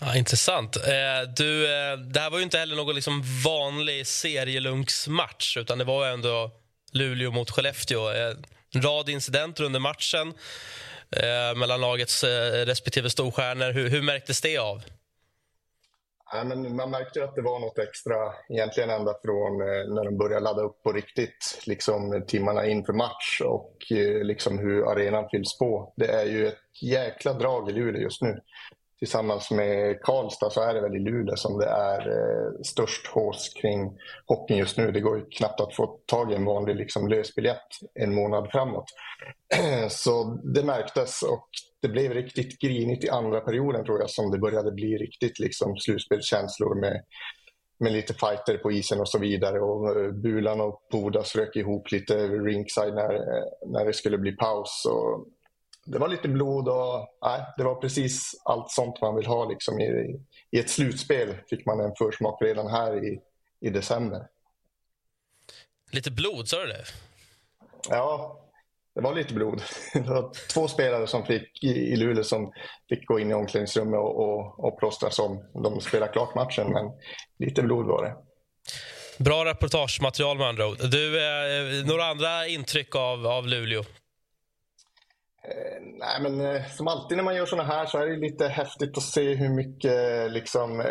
[0.00, 0.76] Ja, intressant.
[0.76, 5.84] Eh, du, eh, det här var ju inte heller någon liksom vanlig serielunksmatch utan det
[5.84, 6.50] var ju ändå
[6.92, 8.10] Luleå mot Skellefteå.
[8.10, 8.34] Eh,
[8.74, 10.34] en rad incidenter under matchen
[11.56, 12.24] mellan lagets
[12.66, 13.72] respektive storstjärnor.
[13.72, 14.82] Hur, hur märktes det av?
[16.32, 18.16] Ja, men man märkte att det var något extra
[18.48, 23.40] egentligen ända från eh, när de började ladda upp på riktigt, liksom timmarna inför match
[23.44, 25.92] och eh, liksom hur arenan fylls på.
[25.96, 28.40] Det är ju ett jäkla drag i Luleå just nu.
[29.00, 33.52] Tillsammans med Karlstad så är det väl i Luleå som det är eh, störst hås
[33.60, 34.92] kring hockeyn just nu.
[34.92, 38.84] Det går ju knappt att få tag i en vanlig liksom, lösbiljett en månad framåt.
[39.90, 41.48] så det märktes och
[41.82, 45.76] det blev riktigt grinigt i andra perioden tror jag som det började bli riktigt liksom,
[45.76, 47.04] slutspelskänslor med,
[47.78, 49.60] med lite fighter på isen och så vidare.
[49.60, 54.32] Och eh, Bulan och Bodas rök ihop lite ringside när, eh, när det skulle bli
[54.32, 54.86] paus.
[54.86, 55.26] Och
[55.92, 59.80] det var lite blod och nej, det var precis allt sånt man vill ha liksom,
[59.80, 60.20] i,
[60.50, 61.36] i ett slutspel.
[61.50, 63.20] Fick man en försmak redan här i,
[63.60, 64.26] i december.
[65.92, 66.84] Lite blod, sa du det?
[67.88, 68.40] Ja,
[68.94, 69.62] det var lite blod.
[69.94, 72.52] Det var två spelare som fick, i, Luleå som
[72.88, 75.44] fick gå in i omklädningsrummet och, och, och plåstras om.
[75.62, 76.90] De spelade klart matchen, men
[77.38, 78.16] lite blod var det.
[79.24, 80.76] Bra reportagematerial med andra ord.
[80.90, 83.84] Du, eh, några andra intryck av, av Luleå?
[85.42, 88.48] Eh, nej, men eh, som alltid när man gör sådana här så är det lite
[88.48, 90.84] häftigt att se hur mycket eh, liksom,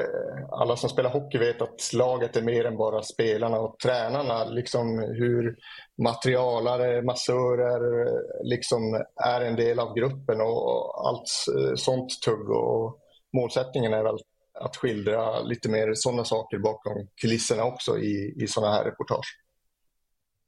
[0.51, 4.45] alla som spelar hockey vet att laget är mer än bara spelarna och tränarna.
[4.45, 5.55] Liksom hur
[6.03, 8.11] materialare, massörer
[8.43, 11.27] liksom är en del av gruppen och, allt
[11.75, 12.49] sånt tugg.
[12.49, 12.99] Och
[13.33, 14.17] målsättningen är väl
[14.59, 19.37] att skildra lite mer sådana saker bakom kulisserna också i, i sådana här reportage.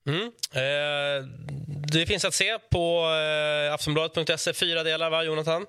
[0.05, 0.31] Mm.
[0.53, 1.25] Eh,
[1.91, 3.05] det finns att se på
[3.67, 4.53] eh, aftonbladet.se.
[4.53, 5.65] Fyra delar, va, Jonathan?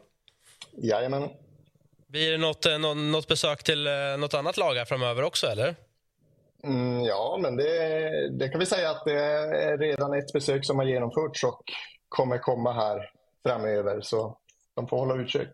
[0.82, 1.28] Jajamän.
[2.08, 5.46] Blir det något, eh, nå- något besök till eh, något annat lag här framöver också,
[5.46, 5.74] eller?
[6.64, 10.78] Mm, ja, men det, det kan vi säga att det är redan ett besök som
[10.78, 11.62] har genomförts och
[12.08, 13.10] kommer komma här
[13.46, 14.00] framöver.
[14.00, 14.36] Så
[14.74, 15.48] de får hålla utkik,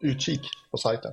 [0.00, 1.12] utkik på sajten.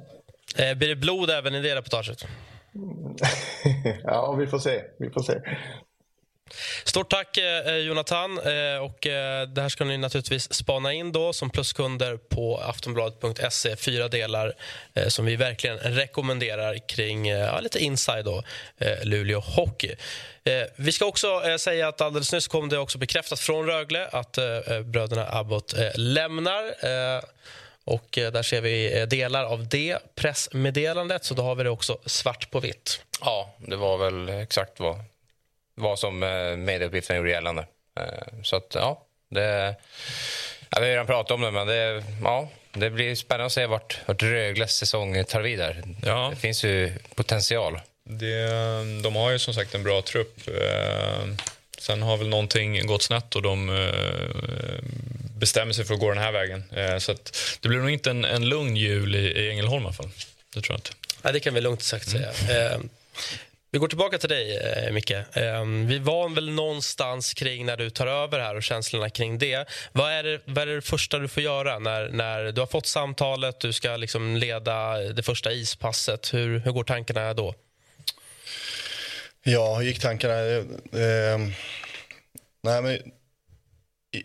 [0.57, 2.25] Eh, blir det blod även i det reportaget?
[4.03, 4.81] ja, vi får se.
[4.99, 5.41] Vi får se.
[6.83, 8.39] Stort tack, eh, eh, Jonathan.
[8.39, 13.75] Eh, och eh, det här ska ni naturligtvis spana in då som pluskunder på aftonbladet.se.
[13.75, 14.53] Fyra delar
[14.93, 18.43] eh, som vi verkligen rekommenderar kring eh, ja, lite inside då,
[18.77, 19.95] eh, Luleå Hockey.
[20.43, 24.37] Eh, vi ska också säga att alldeles nyss kom det också bekräftat från Rögle att
[24.85, 26.73] bröderna Abbott lämnar.
[27.83, 32.51] Och där ser vi delar av det pressmeddelandet, så då har vi det också svart
[32.51, 33.01] på vitt.
[33.21, 34.99] Ja, det var väl exakt vad,
[35.75, 37.65] vad som eh, medieuppgifterna gjorde gällande.
[37.99, 39.75] Eh, Så att, ja, det...
[40.69, 43.65] Ja, vi har redan pratat om det, men det, ja, det blir spännande att se
[43.65, 45.83] vart, vart Rögles säsong tar vid där.
[46.05, 46.31] Ja.
[46.35, 47.79] Det finns ju potential.
[48.03, 48.47] Det,
[49.03, 50.47] de har ju som sagt en bra trupp.
[50.47, 51.23] Eh,
[51.79, 53.91] Sen har väl någonting gått snett och de
[55.37, 56.63] bestämmer sig för att gå den här vägen.
[56.99, 59.93] Så att det blir nog inte en, en lugn jul i, i Ängelholm i alla
[59.93, 60.09] fall.
[60.53, 60.89] Det tror jag inte.
[61.21, 62.29] Ja, det kan vi lugnt sagt säga.
[62.71, 62.79] Eh,
[63.71, 65.11] vi går tillbaka till dig, eh, Micke.
[65.11, 69.69] Eh, vi var väl någonstans kring när du tar över här och känslorna kring det.
[69.91, 72.85] Vad är det, vad är det första du får göra när, när du har fått
[72.85, 76.33] samtalet, du ska liksom leda det första ispasset?
[76.33, 77.55] Hur, hur går tankarna då?
[79.43, 80.33] Ja, hur gick tankarna?
[80.33, 81.37] Eh,
[82.63, 82.99] nej, men,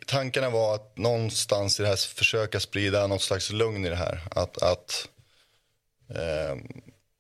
[0.06, 4.20] tankarna var att någonstans i det här försöka sprida något slags lugn i det här.
[4.30, 5.08] Att, att
[6.10, 6.56] eh,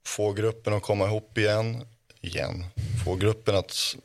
[0.06, 1.86] få gruppen att komma ihop igen
[2.26, 2.64] igen.
[3.04, 3.96] Få gruppen att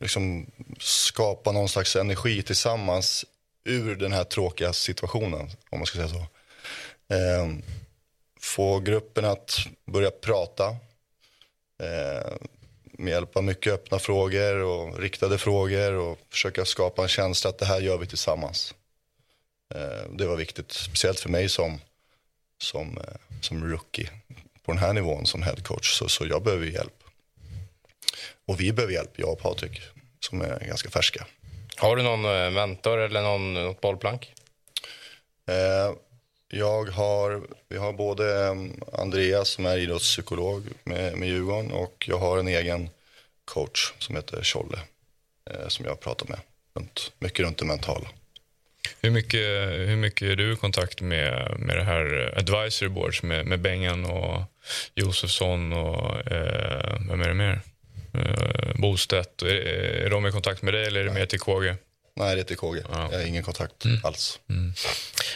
[0.00, 0.46] liksom,
[0.78, 3.24] skapa någon slags energi tillsammans
[3.64, 6.26] ur den här tråkiga situationen, om man ska säga så.
[7.14, 7.48] Eh,
[8.40, 10.68] få gruppen att börja prata.
[11.82, 12.32] Eh,
[12.82, 17.58] med hjälp av mycket öppna frågor och riktade frågor och försöka skapa en känsla att
[17.58, 18.74] det här gör vi tillsammans.
[19.74, 21.80] Eh, Det var viktigt, speciellt för mig som,
[22.58, 24.10] som, eh, som rookie
[24.64, 25.98] på den här nivån som headcoach.
[25.98, 26.99] Så, så jag behöver ju hjälp.
[28.50, 29.80] Och vi behöver hjälp, jag och Patrik,
[30.20, 31.26] som är ganska färska.
[31.76, 34.32] Har du någon eh, mentor eller någon, något bollplank?
[35.48, 35.94] Eh,
[36.48, 38.54] Jag har, vi har både eh,
[39.00, 42.90] Andreas som är idrottspsykolog med, med Djurgården och jag har en egen
[43.44, 44.78] coach som heter Scholle.
[45.50, 46.38] Eh, som jag pratar med.
[46.74, 48.08] Runt, mycket runt det mentala.
[49.00, 49.40] Hur mycket,
[49.88, 54.04] hur mycket är du i kontakt med, med det här advisory boards med, med Bengan
[54.04, 54.42] och
[54.94, 57.60] Josefsson och eh, vem är det mer?
[58.14, 59.42] Eh, Bostedt.
[59.42, 59.46] Är,
[60.06, 61.74] är de i kontakt med dig eller är det mer till KG?
[62.20, 62.82] Nej, det är till KG.
[62.92, 63.08] Ja.
[63.12, 64.00] Jag har ingen kontakt mm.
[64.04, 64.40] alls.
[64.50, 64.72] Mm.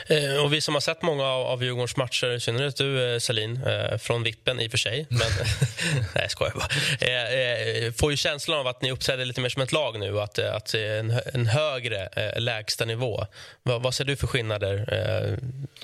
[0.07, 3.19] Eh, och vi som har sett många av, av Djurgårdens matcher, i synnerhet du eh,
[3.19, 5.21] Salin, eh, från vippen i och för sig, men
[5.95, 7.87] nej jag skojar bara.
[7.87, 10.39] Eh, får ju känslan av att ni uppträder lite mer som ett lag nu, att,
[10.39, 13.27] att en, en högre eh, lägsta nivå.
[13.63, 14.87] Va, vad ser du för skillnader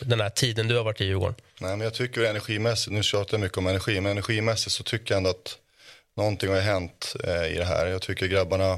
[0.01, 1.34] den här tiden du har varit i Djurgården?
[1.61, 5.14] Nej, men jag tycker energimässigt, nu tjatar jag mycket om energi, men energimässigt så tycker
[5.14, 5.59] jag ändå att
[6.16, 7.86] någonting har hänt eh, i det här.
[7.86, 8.72] Jag tycker grabbarna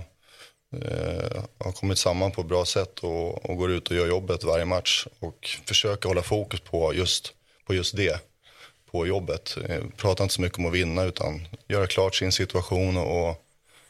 [0.77, 4.45] eh, har kommit samman på ett bra sätt och, och, går ut och gör jobbet
[4.45, 7.35] varje match och försöker hålla fokus på just,
[7.67, 8.21] på just det,
[8.91, 9.57] på jobbet.
[9.69, 13.37] Eh, pratar inte så mycket om att vinna utan göra klart sin situation och, och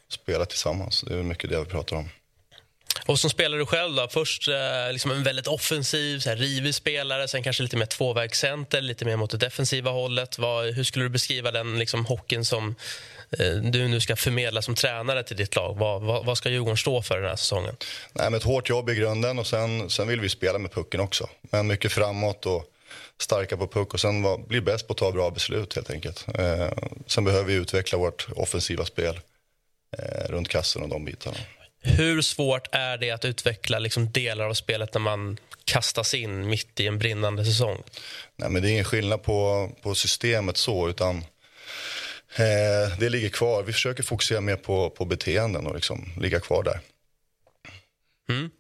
[0.09, 1.05] spela tillsammans.
[1.09, 2.09] Det är mycket det vi pratar om.
[3.07, 4.09] Och som spelare själv då?
[4.09, 8.81] Först eh, liksom en väldigt offensiv, så här, rivig spelare, sen kanske lite mer tvåvägscenter,
[8.81, 10.39] lite mer mot det defensiva hållet.
[10.39, 12.75] Vad, hur skulle du beskriva den liksom, hockeyn som
[13.39, 15.75] eh, du nu ska förmedla som tränare till ditt lag?
[15.79, 17.77] Vad, vad, vad, ska Djurgården stå för den här säsongen?
[18.13, 21.01] Nej, med ett hårt jobb i grunden och sen, sen vill vi spela med pucken
[21.01, 21.29] också.
[21.41, 22.65] Men mycket framåt och
[23.21, 26.27] starka på puck och sen var, bli bäst på att ta bra beslut helt enkelt.
[26.39, 26.69] Eh,
[27.07, 29.21] sen behöver vi utveckla vårt offensiva spel
[29.99, 31.37] eh, runt kassen och de bitarna.
[31.83, 36.81] Hur svårt är det att utveckla liksom delar av spelet när man kastas in mitt
[36.81, 37.83] i en brinnande säsong?
[38.37, 41.17] Nej, men det är ingen skillnad på, på systemet så, utan
[42.37, 43.63] eh, det ligger kvar.
[43.63, 46.81] Vi försöker fokusera mer på, på beteenden och liksom ligga kvar där.
[48.29, 48.51] Mm.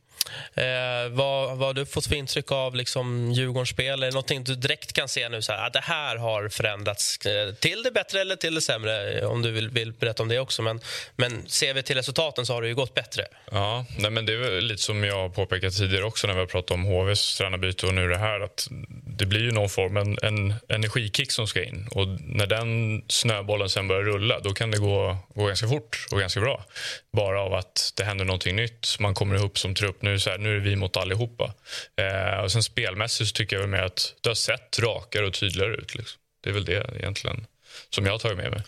[0.54, 4.02] Eh, vad, vad har du fått för intryck av liksom, Djurgårdens spel?
[4.02, 5.42] Är det någonting du direkt kan se nu?
[5.42, 9.26] Så här, att det här har förändrats eh, till det bättre eller till det sämre?
[9.26, 10.62] Om du vill, vill, berätta om det också.
[10.62, 10.80] Men,
[11.16, 13.26] men ser vi till resultaten så har det ju gått bättre.
[13.50, 16.46] Ja, nej, men det är lite som jag har påpekat tidigare också när vi har
[16.46, 18.40] pratat om HVs tränarbyte och nu det här.
[18.40, 18.68] Att
[19.06, 21.88] det blir ju någon form, en, en energikick som ska in.
[21.90, 26.18] Och när den snöbollen sen börjar rulla då kan det gå, gå ganska fort och
[26.18, 26.64] ganska bra.
[27.12, 28.96] Bara av att det händer någonting nytt.
[29.00, 30.02] Man kommer ihop som trupp.
[30.02, 31.54] Nu, så här, nu är det vi mot allihopa.
[31.96, 35.74] Eh, och sen spelmässigt så tycker jag mer att det har sett rakare och tydligare
[35.74, 35.94] ut.
[35.94, 36.20] Liksom.
[36.42, 37.46] Det är väl det egentligen
[37.90, 38.62] som jag har tagit med mig.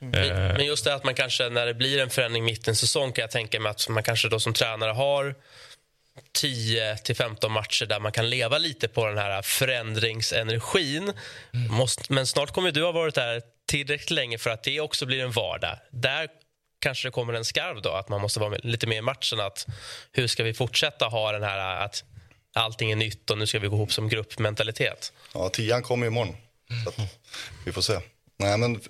[0.00, 0.52] Mm.
[0.56, 3.12] Men just det att man kanske när det blir en förändring mitt i en säsong
[3.12, 5.34] kan jag tänka mig att man kanske då som tränare har
[6.32, 11.12] 10 till 15 matcher där man kan leva lite på den här förändringsenergin.
[11.54, 11.72] Mm.
[11.72, 15.24] Måste, men snart kommer du ha varit där tillräckligt länge för att det också blir
[15.24, 15.78] en vardag.
[15.90, 16.28] Där
[16.82, 19.40] kanske det kommer en skarv då, att man måste vara lite mer i matchen.
[19.40, 19.66] Att
[20.12, 22.04] hur ska vi fortsätta ha den här att
[22.52, 25.12] allting är nytt och nu ska vi gå ihop som gruppmentalitet?
[25.34, 26.36] Ja, tian kommer imorgon.
[26.84, 27.02] Så
[27.64, 28.00] vi får se.
[28.36, 28.80] Nej, men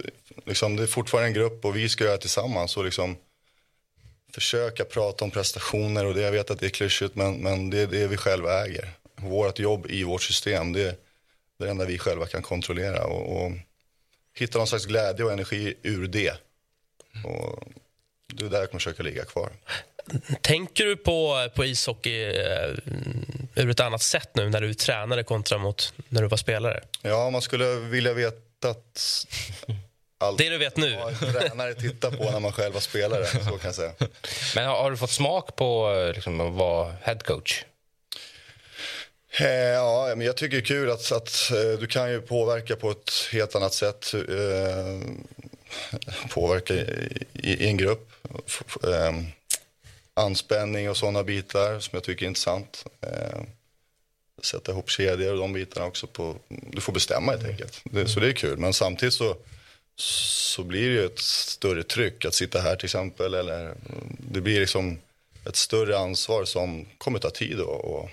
[0.46, 2.76] liksom, det är fortfarande en grupp och vi ska göra det tillsammans.
[2.76, 3.16] Och liksom,
[4.34, 7.78] försöka prata om prestationer och det, jag vet att det är klyschigt men, men det
[7.80, 8.90] är det vi själva äger.
[9.16, 10.94] Vårt jobb i vårt system, det är
[11.58, 13.04] det enda vi själva kan kontrollera.
[13.04, 13.52] Och, och
[14.34, 16.34] hitta någon slags glädje och energi ur det.
[17.24, 17.64] Och
[18.34, 19.50] det är där jag kommer försöka ligga kvar.
[20.40, 22.70] Tänker du på, på ishockey eh,
[23.54, 26.80] ur ett annat sätt nu när du är tränare kontra mot när du var spelare?
[27.02, 29.26] Ja, man skulle vilja veta att
[30.18, 30.98] allt det du vet nu.
[31.18, 33.26] tränare tittar på när man själv var spelare.
[33.26, 33.92] Så kan jag säga.
[34.54, 37.64] Men har, har du fått smak på liksom, att vara headcoach?
[39.40, 42.76] Eh, ja, men jag tycker det är kul att, att eh, du kan ju påverka
[42.76, 44.14] på ett helt annat sätt.
[44.14, 44.20] Eh,
[46.30, 48.10] påverka i, i, en grupp.
[48.84, 49.12] Eh,
[50.14, 52.84] anspänning och sådana bitar som jag tycker är intressant.
[53.00, 53.40] Eh,
[54.42, 56.06] sätta ihop kedjor och de bitarna också.
[56.06, 57.80] På, du får bestämma helt enkelt.
[57.84, 58.58] Det, så det är kul.
[58.58, 59.36] Men samtidigt så,
[59.96, 63.34] så blir det ju ett större tryck att sitta här till exempel.
[63.34, 63.74] Eller,
[64.18, 64.98] det blir liksom
[65.46, 68.10] ett större ansvar som kommer ta tid att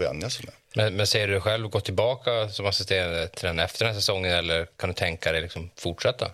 [0.00, 0.54] vänja sig med.
[0.74, 4.32] Men, men ser du dig själv gå tillbaka som assisterande tränare efter den här säsongen
[4.32, 6.30] eller kan du tänka dig liksom fortsätta?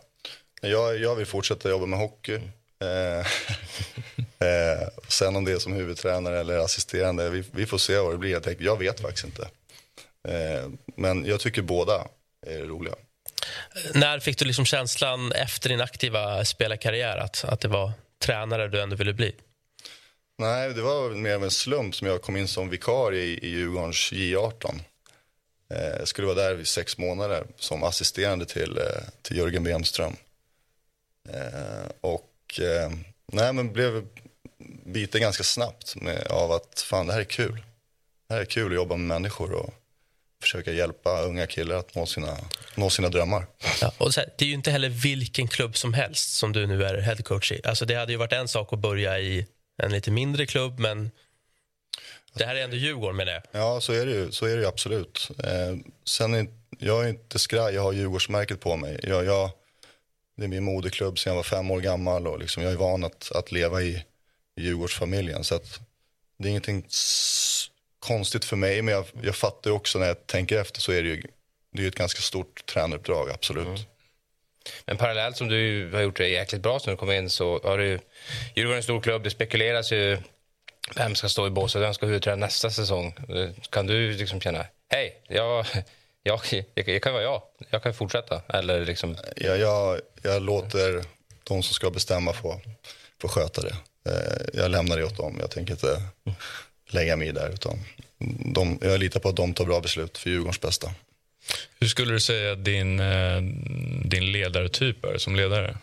[0.60, 2.40] Jag, jag vill fortsätta jobba med hockey.
[2.80, 3.18] Eh,
[4.48, 8.18] eh, sen om det är som huvudtränare eller assisterande, vi, vi får se vad det
[8.18, 8.30] blir.
[8.30, 9.42] Jag, tänker, jag vet faktiskt inte.
[10.28, 12.08] Eh, men jag tycker båda
[12.46, 12.94] är roliga.
[13.94, 18.80] När fick du liksom känslan efter din aktiva spelarkarriär att, att det var tränare du
[18.80, 19.34] ändå ville bli?
[20.38, 23.48] Nej, det var mer av en slump som jag kom in som vikarie i, i
[23.48, 24.80] Djurgårdens J18.
[25.98, 28.78] Jag skulle vara där i sex månader som assisterande till,
[29.22, 30.16] till Jörgen Bemström.
[31.34, 32.90] Eh, och eh,
[33.32, 34.06] nej, men blev
[34.84, 37.64] biten ganska snabbt med, av att fan det här är kul.
[38.28, 39.74] Det här är kul att jobba med människor och
[40.42, 42.36] försöka hjälpa unga killar att nå sina,
[42.74, 43.46] nå sina drömmar.
[43.80, 46.84] Ja, och här, det är ju inte heller vilken klubb som helst som du nu
[46.84, 47.60] är headcoach i.
[47.64, 49.46] Alltså, det hade ju varit en sak att börja i
[49.82, 51.10] en lite mindre klubb, men
[52.32, 53.42] det här är ändå Djurgården menar jag.
[53.52, 55.28] Ja, så är det ju, så är det ju absolut.
[55.44, 56.46] Eh, sen är,
[56.78, 59.00] jag är inte skraj, jag har Djurgårdsmärket på mig.
[59.02, 59.50] Jag, jag,
[60.38, 63.04] det är min moderklubb sedan jag var fem år gammal och liksom, jag är van
[63.04, 64.04] att, att leva i,
[64.56, 65.44] i Djurgårdsfamiljen.
[65.44, 65.80] Så att,
[66.38, 66.86] det är ingenting
[67.98, 71.08] konstigt för mig, men jag, jag fattar också när jag tänker efter så är det
[71.08, 71.22] ju,
[71.72, 73.66] det är ett ganska stort tränaruppdrag, absolut.
[73.66, 73.80] Mm.
[74.84, 77.78] Men parallellt som du har gjort det jäkligt bra sen du kom in så har
[77.78, 77.98] du
[78.54, 79.22] Djurgården en stor klubb.
[79.22, 80.18] Det spekuleras ju
[80.96, 83.14] vem ska stå i båset, vem ska huvudträna nästa säsong.
[83.28, 85.66] Eh, kan du liksom känna, hej, jag,
[86.28, 88.42] jag, jag, jag kan vara jag, jag kan fortsätta?
[88.48, 89.16] Eller liksom...
[89.36, 91.04] ja, jag, jag låter
[91.44, 92.60] de som ska bestämma få,
[93.20, 93.76] få sköta det.
[94.10, 96.02] Eh, jag lämnar det åt dem, jag tänker inte
[96.88, 97.50] lägga mig i där.
[97.50, 97.78] Utan
[98.54, 100.94] de, jag litar på att de tar bra beslut för Djurgårdens bästa.
[101.80, 103.42] Hur skulle du säga din, eh,
[104.04, 105.76] din ledartyp är som ledare?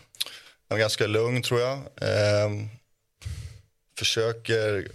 [0.68, 1.78] Jag är ganska lugn, tror jag.
[2.00, 2.50] Eh,
[3.98, 4.88] försöker...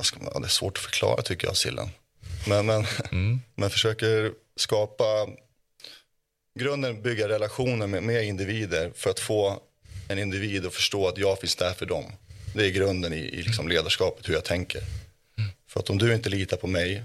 [0.00, 1.88] Ska, ja, det är svårt att förklara, tycker jag, Sillen.
[2.46, 3.40] Men, men, mm.
[3.54, 5.28] men försöker skapa...
[6.58, 9.62] Grunden bygga relationer med, med individer för att få
[10.08, 12.12] en individ att förstå att jag finns där för dem.
[12.54, 14.82] Det är grunden i, i liksom ledarskapet, hur jag tänker.
[15.66, 17.04] För att om du inte litar på mig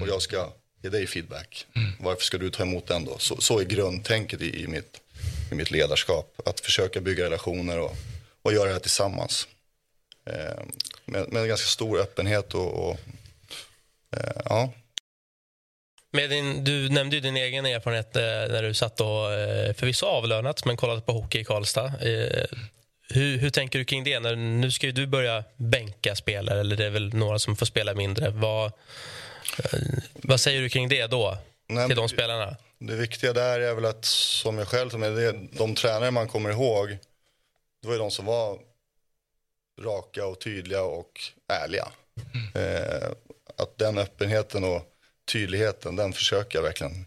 [0.00, 1.92] och jag ska ge dig feedback, mm.
[2.00, 3.18] varför ska du ta emot den då?
[3.18, 5.00] Så, så är grundtänket i, i, mitt,
[5.52, 6.40] i mitt ledarskap.
[6.44, 7.96] Att försöka bygga relationer och,
[8.42, 9.48] och göra det här tillsammans.
[10.24, 10.62] Eh,
[11.04, 12.98] med, med ganska stor öppenhet och, och
[14.16, 14.72] eh, ja.
[16.12, 20.06] Med din, du nämnde ju din egen erfarenhet eh, när du satt och eh, förvisso
[20.06, 21.84] avlönat men kollade på hockey i Karlstad.
[21.84, 22.44] Eh,
[23.08, 24.20] hur, hur, tänker du kring det?
[24.20, 27.66] När, nu ska ju du börja bänka spelare, eller det är väl några som får
[27.66, 28.30] spela mindre.
[28.30, 28.72] Vad,
[30.12, 32.56] vad säger du kring det då, Nej, till de spelarna?
[32.78, 36.50] Det viktiga där är väl att, som jag själv som det, de tränare man kommer
[36.50, 36.88] ihåg,
[37.82, 38.58] det var ju de som var
[39.80, 41.88] raka och tydliga och ärliga.
[42.34, 42.76] Mm.
[42.76, 43.08] Eh,
[43.58, 44.95] att den öppenheten och
[45.26, 47.06] tydligheten, den försöker jag verkligen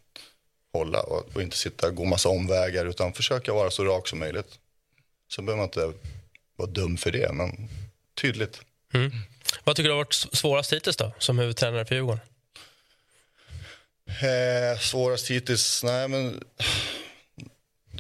[0.74, 4.20] hålla och, och inte sitta och gå massa omvägar utan försöka vara så rak som
[4.20, 4.60] möjligt.
[5.28, 6.00] Så behöver man inte
[6.56, 7.70] vara dum för det, men
[8.22, 8.62] tydligt.
[8.94, 9.12] Mm.
[9.64, 12.20] Vad tycker du har varit svårast hittills då, som huvudtränare för Djurgården?
[14.06, 15.84] Eh, svårast hittills?
[15.84, 16.44] Nej, men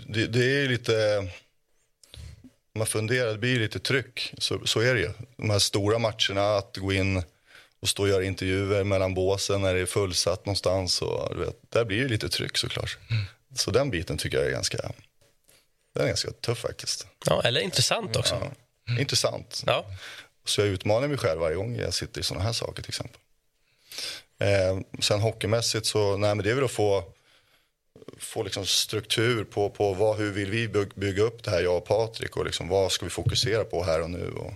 [0.07, 1.17] det, det är lite...
[2.73, 4.33] Om man funderar, det blir lite tryck.
[4.37, 5.11] Så, så är det ju.
[5.37, 7.23] De här stora matcherna, att gå in
[7.79, 11.01] och stå och göra intervjuer mellan båsen när det är fullsatt någonstans.
[11.01, 12.97] Och, du vet, där blir det lite tryck såklart.
[13.11, 13.23] Mm.
[13.55, 14.91] Så den biten tycker jag är ganska
[15.93, 17.07] den är ganska tuff faktiskt.
[17.25, 18.35] Ja, eller intressant också.
[18.35, 18.51] Ja,
[18.87, 19.01] mm.
[19.01, 19.63] Intressant.
[19.65, 19.85] Ja.
[20.45, 23.21] Så jag utmanar mig själv varje gång jag sitter i sådana här saker till exempel.
[24.39, 27.03] Eh, sen hockeymässigt så, nej men det är väl att få,
[28.17, 31.85] få liksom struktur på, på vad, hur vill vi bygga upp det här, jag och
[31.85, 34.31] Patrik och liksom vad ska vi fokusera på här och nu.
[34.31, 34.51] Och,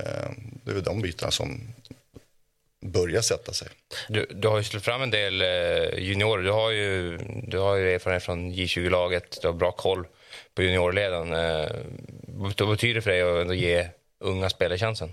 [0.00, 0.30] eh,
[0.64, 1.74] det är väl de bitarna som
[2.86, 3.68] börjar sätta sig.
[4.08, 6.42] Du, du har ju släppt fram en del eh, juniorer.
[6.42, 10.06] Du har ju, du har ju erfarenhet från J20-laget, du har bra koll
[10.54, 11.32] på juniorleden.
[11.32, 11.70] Eh,
[12.28, 13.88] vad betyder det för dig att ge
[14.20, 15.12] unga spelare chansen?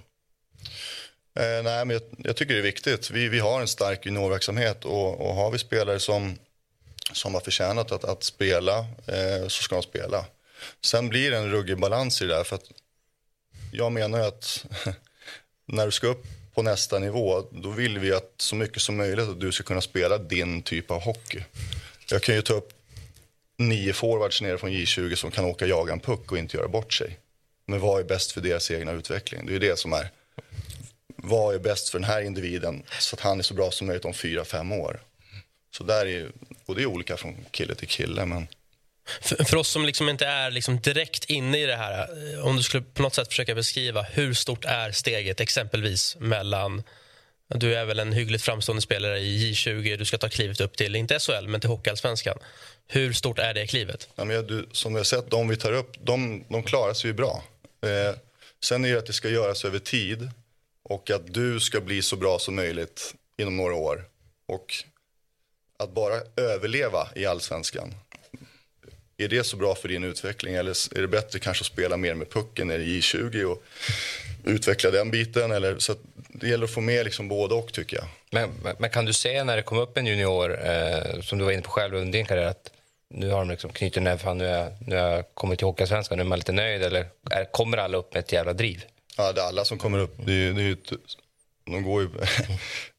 [1.39, 3.11] Eh, nej, men jag, jag, tycker det är viktigt.
[3.11, 6.37] Vi, vi har en stark juniorverksamhet och, och har vi spelare som,
[7.13, 10.25] som har förtjänat att, att spela eh, så ska de spela.
[10.85, 12.43] Sen blir det en ruggig balans i det där.
[12.43, 12.71] För att
[13.71, 14.65] jag menar att
[15.65, 19.29] när du ska upp på nästa nivå då vill vi att så mycket som möjligt
[19.29, 21.43] att du ska kunna spela din typ av hockey.
[22.09, 22.73] Jag kan ju ta upp
[23.57, 26.93] nio forwards nere från J20 som kan åka jaga en puck och inte göra bort
[26.93, 27.19] sig.
[27.65, 29.45] Men vad är bäst för deras egna utveckling?
[29.45, 30.11] Det är det som är.
[31.15, 34.05] Vad är bäst för den här individen så att han är så bra som möjligt
[34.05, 35.01] om fyra, fem år?
[35.71, 36.31] Så där är
[36.65, 38.25] och det är olika från kille till kille.
[38.25, 38.47] Men...
[39.21, 42.57] För, för oss som liksom inte är liksom direkt inne i det här, eh, om
[42.57, 46.83] du skulle på något sätt försöka beskriva hur stort är steget exempelvis mellan
[47.55, 49.97] du är väl en hyggligt framstående spelare i J20.
[49.97, 52.37] Du ska ta klivet upp till, inte SHL, men till Hockeyallsvenskan.
[52.87, 54.09] Hur stort är det klivet?
[54.15, 57.09] Ja, men du, som vi har sett, de vi tar upp, de, de klarar sig
[57.09, 57.43] ju bra.
[57.81, 58.15] Eh,
[58.63, 60.29] sen är det att det ska göras över tid
[60.83, 64.05] och att du ska bli så bra som möjligt inom några år.
[64.45, 64.73] Och
[65.79, 67.93] att bara överleva i allsvenskan.
[69.23, 72.13] Är det så bra för din utveckling eller är det bättre kanske att spela mer
[72.13, 73.63] med pucken i J20 och
[74.43, 75.51] utveckla den biten?
[75.51, 75.95] Eller, så
[76.27, 78.05] det gäller att få med liksom både och tycker jag.
[78.31, 81.51] Men, men kan du se när det kom upp en junior, eh, som du var
[81.51, 82.71] inne på själv under din karriär, att
[83.09, 86.17] nu har de liksom knutit näven, nu har jag, nu har jag kommit till Hockeyallsvenskan,
[86.17, 88.83] nu är man lite nöjd eller är, kommer alla upp med ett jävla driv?
[89.17, 90.15] Ja, det är alla som kommer upp.
[90.25, 90.91] Det är, det är ett,
[91.65, 92.09] de går ju,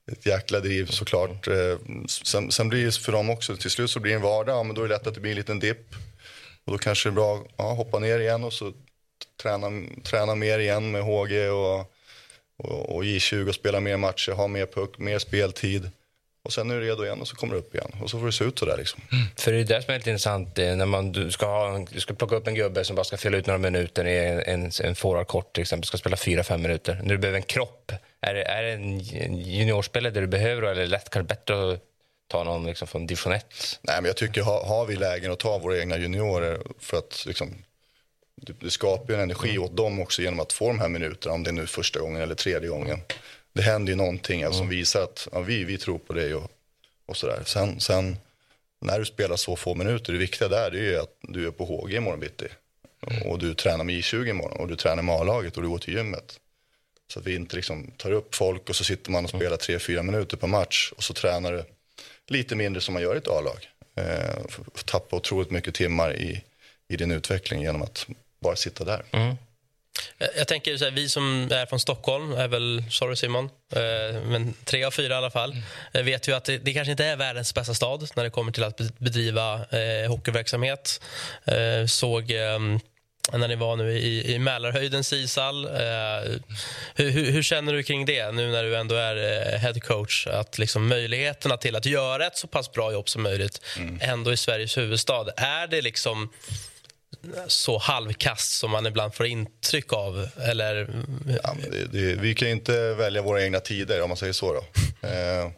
[0.12, 1.48] ett jäkla driv såklart.
[1.48, 4.58] Eh, sen, sen blir det för dem också, till slut så blir det en vardag,
[4.58, 5.94] ja, men då är det lätt att det blir en liten dipp.
[6.64, 8.72] Och då kanske det är bra att ja, hoppa ner igen och så
[9.42, 9.66] träna,
[10.02, 11.80] träna mer igen med HG och,
[12.56, 15.90] och, och J20 och spela mer matcher, ha mer puck, mer speltid.
[16.44, 17.90] Och sen är du redo igen och så kommer du upp igen.
[18.02, 19.00] Och så får det se ut sådär liksom.
[19.12, 19.24] Mm.
[19.36, 22.14] För det är det som är lite intressant när man du ska, ha, du ska
[22.14, 24.94] plocka upp en gubbe som bara ska fylla ut några minuter i en, en, en
[24.94, 27.00] forwardkort till exempel, ska spela 4-5 minuter.
[27.02, 29.00] När du behöver en kropp, är det, är det en
[29.40, 31.80] juniorspelare du behöver eller är det lätt kanske bättre att
[32.28, 33.78] ta någon liksom från division 1?
[33.82, 37.24] Nej men jag tycker har, har vi lägen att ta våra egna juniorer för att
[37.26, 37.54] liksom
[38.36, 41.42] det, det skapar en energi åt dem också genom att få de här minuterna, om
[41.42, 43.00] det är nu första gången eller tredje gången
[43.54, 46.50] det händer ju någonting alltså, som visar att ja, vi, vi tror på dig och,
[47.06, 47.42] och sådär.
[47.46, 48.16] Sen, sen
[48.80, 51.50] när du spelar så få minuter, det viktiga där det är ju att du är
[51.50, 52.46] på HG imorgon bitti.
[53.06, 53.22] Mm.
[53.22, 55.94] Och du tränar med I20 imorgon och du tränar med A-laget och du går till
[55.94, 56.40] gymmet.
[57.12, 60.02] Så att vi inte liksom tar upp folk och så sitter man och spelar 3-4
[60.02, 61.64] minuter per match och så tränar du
[62.28, 63.68] lite mindre som man gör i ett A-lag.
[63.96, 64.44] Eh,
[64.84, 66.44] tappa otroligt mycket timmar i,
[66.88, 68.06] i din utveckling genom att
[68.40, 69.02] bara sitta där.
[69.10, 69.36] Mm.
[70.36, 74.54] Jag tänker så här, vi som är från Stockholm, är väl, sorry Simon, eh, men
[74.64, 75.56] tre av fyra i alla fall,
[75.92, 76.06] mm.
[76.06, 78.64] vet ju att det, det, kanske inte är världens bästa stad när det kommer till
[78.64, 81.00] att bedriva eh, hockeyverksamhet.
[81.44, 82.58] Eh, såg eh,
[83.32, 85.64] när ni var nu i, i Mälarhöjdens ishall.
[85.64, 85.70] Eh,
[86.94, 90.26] hur, hur, hur, känner du kring det nu när du ändå är eh, head coach?
[90.26, 93.98] Att liksom möjligheterna till att göra ett så pass bra jobb som möjligt mm.
[94.02, 95.26] ändå i Sveriges huvudstad.
[95.36, 96.32] Är det liksom
[97.46, 100.28] så halvkast som man ibland får intryck av?
[100.36, 100.88] Eller...
[101.42, 104.52] Ja, det, det, vi kan inte välja våra egna tider, om man säger så.
[104.52, 104.64] Då.
[105.08, 105.50] Eh,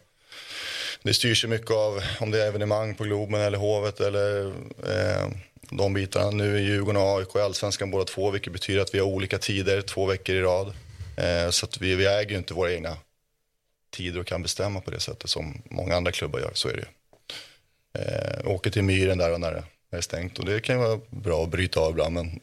[1.03, 4.45] det styrs ju mycket av om det är evenemang på Globen eller Hovet eller
[4.87, 5.27] eh,
[5.71, 6.31] de bitarna.
[6.31, 9.37] Nu är Djurgården och AIK i Allsvenskan båda två, vilket betyder att vi har olika
[9.37, 10.73] tider två veckor i rad.
[11.17, 12.97] Eh, så att vi, vi äger ju inte våra egna
[13.89, 16.51] tider och kan bestämma på det sättet som många andra klubbar gör.
[16.53, 16.87] Så är det ju.
[18.01, 21.43] Eh, åker till Myren där och när det är stängt och det kan vara bra
[21.43, 22.13] att bryta av ibland.
[22.13, 22.39] Men...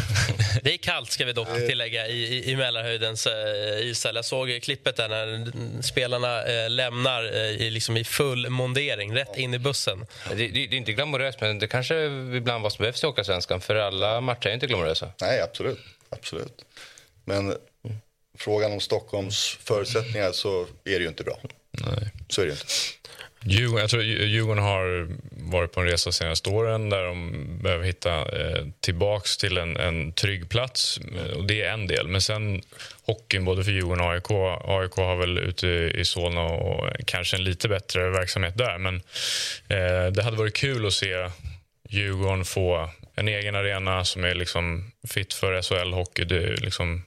[0.62, 4.16] det är kallt ska vi dock tillägga i, i, i Mälarhöjdens eh, ishall.
[4.16, 9.36] Jag såg klippet där när spelarna eh, lämnar eh, i, liksom i full mondering, rätt
[9.36, 10.06] in i bussen.
[10.28, 12.04] Det, det, det är inte glamoröst, men det kanske
[12.36, 15.12] ibland vad som behövs i Åkarsvenskan, för alla matcher är inte glamorösa.
[15.20, 15.80] Nej, absolut.
[16.08, 16.64] absolut.
[17.24, 17.58] Men mm.
[18.38, 21.38] frågan om Stockholms förutsättningar så är det ju inte bra.
[21.70, 22.10] Nej.
[22.28, 22.64] Så är det inte.
[23.44, 27.32] Djurgården, jag tror Djurgården har varit på en resa de senaste åren där de
[27.62, 28.24] behöver hitta
[28.80, 30.98] tillbaka tillbaks till en, en trygg plats.
[30.98, 32.08] Eh, och det är en del.
[32.08, 32.62] Men sen
[33.02, 34.30] hockeyn, både för Djurgården och AIK.
[34.64, 38.78] AIK har väl ute i Solna och kanske en lite bättre verksamhet där.
[38.78, 38.96] Men
[39.68, 41.30] eh, det hade varit kul att se
[41.88, 46.60] Djurgården få en egen arena som är liksom fit för SHL-hockey.
[46.60, 47.02] Liksom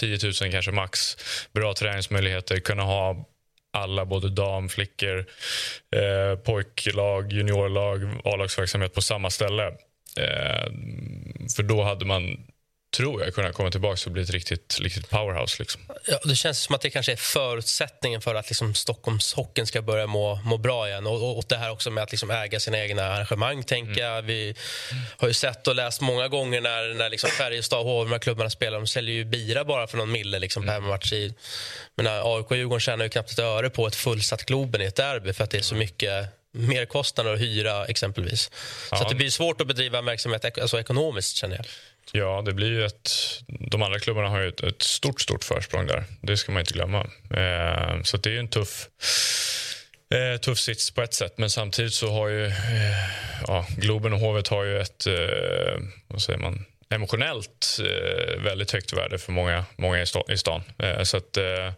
[0.00, 1.16] 10 000 kanske max.
[1.52, 3.26] Bra träningsmöjligheter, kunna ha
[3.76, 5.18] alla, både dam, flickor,
[5.96, 9.66] eh, pojklag, juniorlag, A-lagsverksamhet på samma ställe.
[10.18, 10.66] Eh,
[11.56, 12.22] för då hade man
[12.96, 15.56] tror jag kunna komma tillbaka och bli ett riktigt, riktigt powerhouse.
[15.58, 15.80] Liksom.
[16.06, 20.06] Ja, det känns som att det kanske är förutsättningen för att liksom Stockholmshockeyn ska börja
[20.06, 21.06] må, må bra igen.
[21.06, 23.62] Och, och det här också med att liksom äga sina egna arrangemang.
[23.62, 24.26] Tänker mm.
[24.26, 24.54] Vi
[25.16, 28.78] har ju sett och läst många gånger när, när liksom Färjestad och HV, klubbarna spelar.
[28.78, 30.74] De säljer ju bira bara för någon mille liksom, mm.
[30.74, 31.12] per match.
[31.12, 31.34] I,
[31.96, 34.96] men AIK och Djurgården tjänar ju knappt ett öre på ett fullsatt Globen i ett
[34.96, 38.50] derby för att det är så mycket merkostnader att hyra exempelvis.
[38.90, 38.96] Ja.
[38.96, 41.66] Så det blir svårt att bedriva verksamhet alltså ekonomiskt känner jag.
[42.12, 43.10] Ja, det blir ju ett...
[43.46, 46.04] De andra klubbarna har ju ett, ett stort, stort försprång där.
[46.20, 47.00] Det ska man inte glömma.
[47.30, 48.88] Eh, så det är en tuff,
[50.14, 51.38] eh, tuff sits på ett sätt.
[51.38, 52.52] Men samtidigt så har ju eh,
[53.46, 58.92] ja, Globen och Hovet har ju ett eh, vad säger man, emotionellt eh, väldigt högt
[58.92, 60.62] värde för många, många i, stan.
[60.78, 61.72] Eh, så att, eh,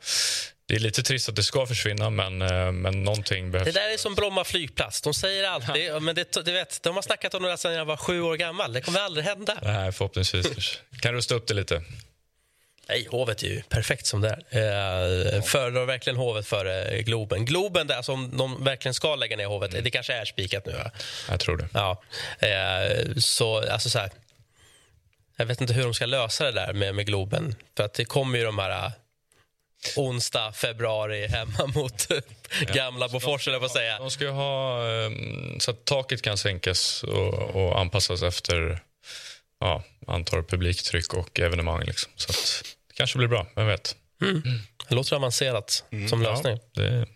[0.69, 3.67] det är lite trist att det ska försvinna, men, eh, men någonting behövs.
[3.67, 5.03] Det där är som Bromma flygplats.
[5.03, 5.85] De säger alltid...
[5.85, 6.01] Ja.
[6.01, 8.73] Men det, du vet, de har snackat om det sedan jag var sju år gammal.
[8.73, 9.59] Det kommer aldrig hända.
[9.63, 10.81] Nej, förhoppningsvis.
[11.01, 11.83] kan rusta upp det lite.
[12.89, 15.35] Nej, Hovet är ju perfekt som det är.
[15.35, 17.45] Eh, föredrar verkligen Hovet före Globen.
[17.45, 19.85] Globen, där, alltså, om de verkligen ska lägga ner Hovet, mm.
[19.85, 20.73] det kanske är spikat nu.
[20.73, 20.91] Va?
[21.29, 21.69] Jag tror det.
[21.75, 22.03] Ja.
[22.39, 24.11] Eh, så, alltså så här,
[25.37, 27.55] jag vet inte hur de ska lösa det där med, med Globen.
[27.77, 28.93] För att det kommer ju de här
[29.97, 32.09] onsdag, februari hemma mot
[32.75, 33.99] gamla ja, Bofors, eller vad säga.
[33.99, 38.83] De ska ha ehm, så att taket kan sänkas och, och anpassas efter
[39.61, 41.85] ja, antal publiktryck och evenemang.
[41.85, 42.13] Liksom.
[42.17, 43.97] Så att det kanske blir bra, vem vet.
[44.23, 44.43] Mm.
[44.89, 46.09] Det låter avancerat mm.
[46.09, 46.59] som lösning.
[46.73, 47.07] Ja, det...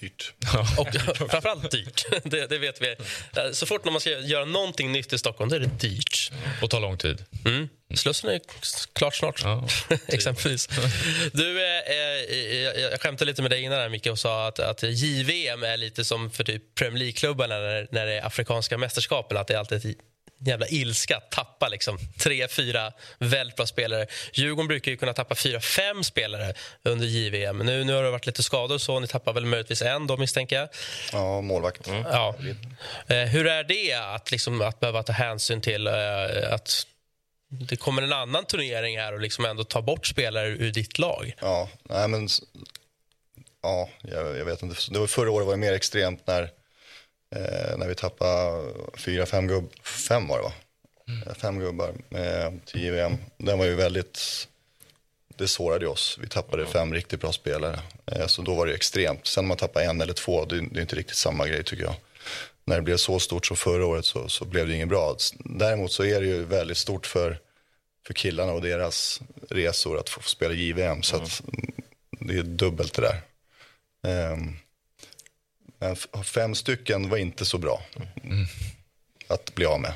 [0.00, 0.34] Dyrt.
[0.78, 0.88] Och
[1.30, 2.04] framförallt dyrt.
[2.24, 2.96] Det, det vet vi.
[3.52, 6.32] Så fort man ska göra någonting nytt i Stockholm då är det dyrt.
[6.62, 7.24] Och tar lång tid.
[7.44, 7.68] Mm.
[7.94, 8.40] Slussen är
[8.92, 9.68] klart snart, Ja,
[10.08, 10.68] exempelvis.
[11.32, 14.58] Du, eh, eh, jag, jag skämtade lite med dig innan här, Micke, och sa att,
[14.58, 19.36] att JVM är lite som för typ Premier League-klubbarna när, när det är afrikanska mästerskapen.
[19.36, 19.96] Att det är alltid ett
[20.40, 24.06] jävla ilska att tappa liksom, tre, fyra väldigt bra spelare.
[24.32, 27.58] Djurgården brukar ju kunna tappa fyra, fem spelare under JVM.
[27.58, 30.56] Nu, nu har det varit lite skador, så ni tappar väl möjligtvis en då, misstänker
[30.56, 30.68] jag.
[31.12, 31.88] Ja, målvakt.
[31.88, 32.34] Ja.
[33.06, 35.92] Eh, hur är det att, liksom, att behöva ta hänsyn till eh,
[36.50, 36.86] att
[37.48, 41.34] det kommer en annan turnering här och liksom ändå ta bort spelare ur ditt lag?
[41.40, 42.28] Ja, nej men...
[43.62, 44.76] Ja, jag, jag vet inte.
[44.90, 46.50] Det var, förra året var det mer extremt när,
[47.36, 48.62] eh, när vi tappade
[48.94, 49.72] fyra, fem gubb...
[49.82, 50.52] Fem var det, va?
[51.26, 53.16] Eh, Fem gubbar med till JVM.
[53.36, 54.46] Den var ju väldigt...
[55.36, 56.18] Det sårade oss.
[56.20, 57.80] Vi tappade fem riktigt bra spelare.
[58.06, 59.26] Eh, så då var det extremt.
[59.26, 61.84] Sen om man tappar en eller två, det, det är inte riktigt samma grej tycker
[61.84, 61.94] jag.
[62.64, 65.16] När det blev så stort som förra året så, så blev det inget bra.
[65.38, 67.38] Däremot så är det ju väldigt stort för,
[68.06, 69.20] för killarna och deras
[69.50, 71.02] resor att få spela JVM.
[71.02, 71.42] Så att
[72.20, 73.20] det är dubbelt det där.
[74.06, 74.56] Ehm,
[75.80, 77.82] men fem stycken var inte så bra
[79.28, 79.92] att bli av med.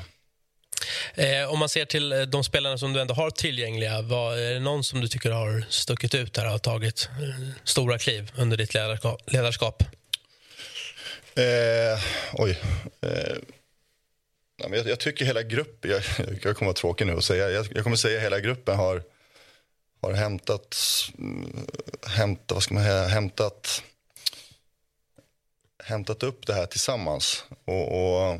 [1.15, 4.53] Eh, om man ser till eh, de spelarna som du ändå har tillgängliga, vad, är
[4.53, 8.31] det någon som du tycker har stuckit ut här och har tagit eh, stora kliv
[8.35, 8.73] under ditt
[9.27, 9.83] ledarskap?
[11.35, 11.99] Eh,
[12.33, 12.59] oj.
[13.01, 13.37] Eh,
[14.57, 16.01] jag, jag tycker hela gruppen, jag,
[16.41, 19.03] jag kommer vara tråkig nu och säga, jag, jag kommer säga hela gruppen har,
[20.01, 20.77] har hämtat,
[21.17, 21.67] mm,
[22.07, 23.83] hämtat, vad ska man säga, hämtat,
[25.85, 27.43] hämtat upp det här tillsammans.
[27.65, 28.39] Och, och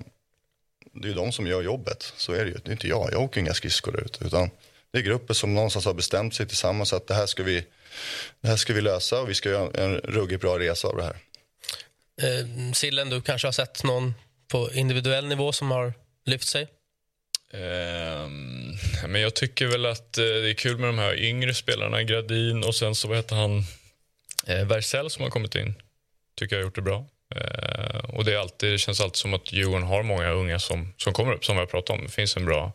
[0.93, 2.57] det är ju de som gör jobbet, så är det ju.
[2.63, 4.21] Det är inte jag, jag åker inga skridskor ut.
[4.21, 4.49] Utan
[4.91, 7.65] det är grupper som någonstans har bestämt sig tillsammans att det här ska vi,
[8.41, 11.03] det här ska vi lösa och vi ska göra en ruggigt bra resa av det
[11.03, 11.17] här.
[12.21, 14.13] Eh, Sillen, du kanske har sett någon
[14.47, 15.93] på individuell nivå som har
[16.25, 16.67] lyft sig?
[17.53, 18.73] Ehm,
[19.07, 22.63] men jag tycker väl att eh, det är kul med de här yngre spelarna, Gradin
[22.63, 23.63] och sen så vad heter han,
[24.47, 25.75] eh, Vercel som har kommit in.
[26.35, 27.05] Tycker jag har gjort det bra.
[27.35, 30.93] Eh, och det, är alltid, det känns alltid som att Djurgården har många unga som,
[30.97, 32.03] som kommer upp, som vi har pratat om.
[32.05, 32.73] Det finns en bra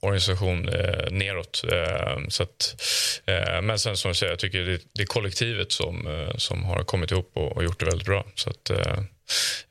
[0.00, 1.64] organisation eh, neråt.
[1.72, 2.82] Eh, så att,
[3.26, 6.64] eh, men sen som jag säger, jag tycker det, det är kollektivet som, eh, som
[6.64, 8.26] har kommit ihop och, och gjort det väldigt bra.
[8.34, 8.98] Så att, eh,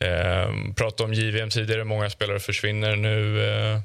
[0.10, 3.44] eh, pratade om JVM tidigare, många spelare försvinner nu.
[3.44, 3.80] Eh,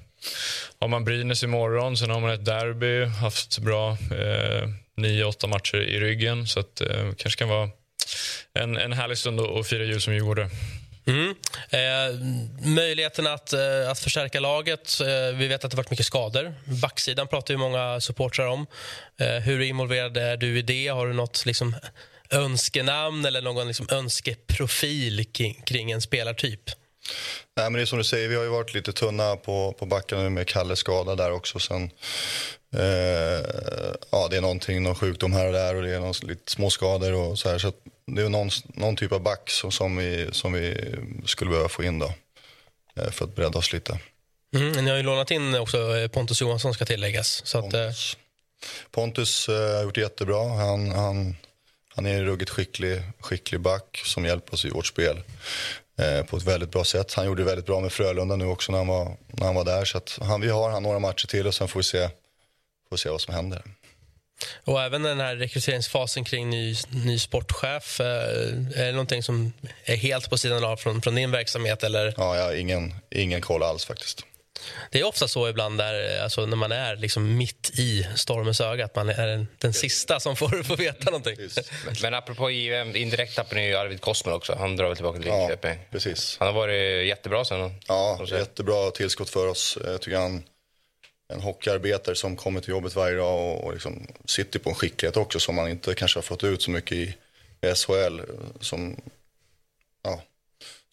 [0.80, 5.76] har man Brynäs imorgon, sen har man ett derby, haft bra eh, nio, åtta matcher
[5.76, 6.46] i ryggen.
[6.46, 7.70] Så att eh, kanske kan vara
[8.55, 10.50] en, en härlig stund att fira jul som djurgårdare.
[11.07, 11.34] Mm.
[11.70, 12.20] Eh,
[12.66, 15.00] möjligheten att, eh, att förstärka laget.
[15.00, 16.55] Eh, vi vet att det varit mycket skador.
[16.64, 18.66] Backsidan pratar ju många supportrar om.
[19.16, 20.88] Eh, hur involverad är du i det?
[20.88, 21.76] Har du något liksom,
[22.30, 26.70] önskenamn eller någon liksom, önskeprofil kring, kring en spelartyp?
[27.57, 29.86] Nej, men det är som du säger, vi har ju varit lite tunna på, på
[29.86, 31.59] backen nu med Kalle skada där också.
[31.59, 31.90] Sen,
[32.72, 32.80] eh,
[34.11, 36.70] ja, det är någonting, någon sjukdom här och där och det är någon, lite små
[36.70, 37.59] skador och så här.
[37.59, 37.72] Så
[38.07, 40.94] det är någon, någon typ av back som, som, vi, som vi
[41.26, 42.14] skulle behöva få in då.
[42.96, 43.98] Eh, för att bredda oss lite.
[44.57, 44.84] Mm.
[44.84, 47.42] Ni har ju lånat in också eh, Pontus Johansson ska tilläggas.
[47.46, 47.90] Så att, eh,
[48.90, 50.48] Pontus eh, har gjort jättebra.
[50.48, 51.36] Han, han,
[51.94, 55.22] han är en ruggigt skicklig, skicklig back som hjälper oss i vårt spel
[56.26, 57.14] på ett väldigt bra sätt.
[57.14, 59.64] Han gjorde det väldigt bra med Frölunda nu också när han var, när han var
[59.64, 59.84] där.
[59.84, 62.09] Så han, vi har han några matcher till och sen får vi se,
[62.88, 63.62] får vi se vad som händer.
[64.64, 68.01] och även den här rekryteringsfasen kring ny, ny sportchef.
[68.01, 69.53] Eh, är det någonting som
[69.84, 71.82] är helt på sidan av från, från din verksamhet?
[71.82, 72.14] Eller?
[72.16, 74.24] Ja, jag har ingen, ingen koll alls faktiskt.
[74.91, 78.85] Det är ofta så ibland där, alltså, när man är liksom mitt i stormens öga
[78.85, 81.37] att man är den, den sista som får, får veta någonting.
[82.03, 84.55] Men apropå JVM, indirekt tappar ni ju Arvid Kosmer också.
[84.59, 85.79] Han drar väl tillbaka till Ja, Linköping.
[85.91, 86.37] precis.
[86.39, 87.75] Han har varit jättebra sen.
[87.89, 89.79] Ja, jättebra tillskott för oss.
[89.85, 90.43] Jag tycker han
[91.29, 95.17] en hockeyarbetare som kommer till jobbet varje dag och, och liksom sitter på en skicklighet
[95.17, 97.15] också som man inte kanske har fått ut så mycket i
[97.75, 98.21] SHL.
[98.61, 99.01] Som,
[100.03, 100.23] ja,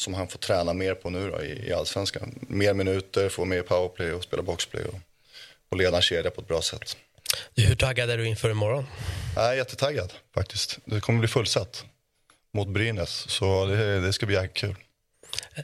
[0.02, 2.40] som han får träna mer på nu då, i, i allsvenskan.
[2.42, 5.00] Mer minuter, få mer powerplay och spela boxplay och,
[5.70, 6.98] och leda en kedja på ett bra sätt.
[7.56, 8.86] Hur taggad är du inför imorgon?
[9.36, 10.80] Jag är jättetaggad faktiskt.
[10.86, 11.86] Det kommer bli fullsatt
[12.54, 14.76] mot Brynäs, så det, det ska bli jäkligt kul.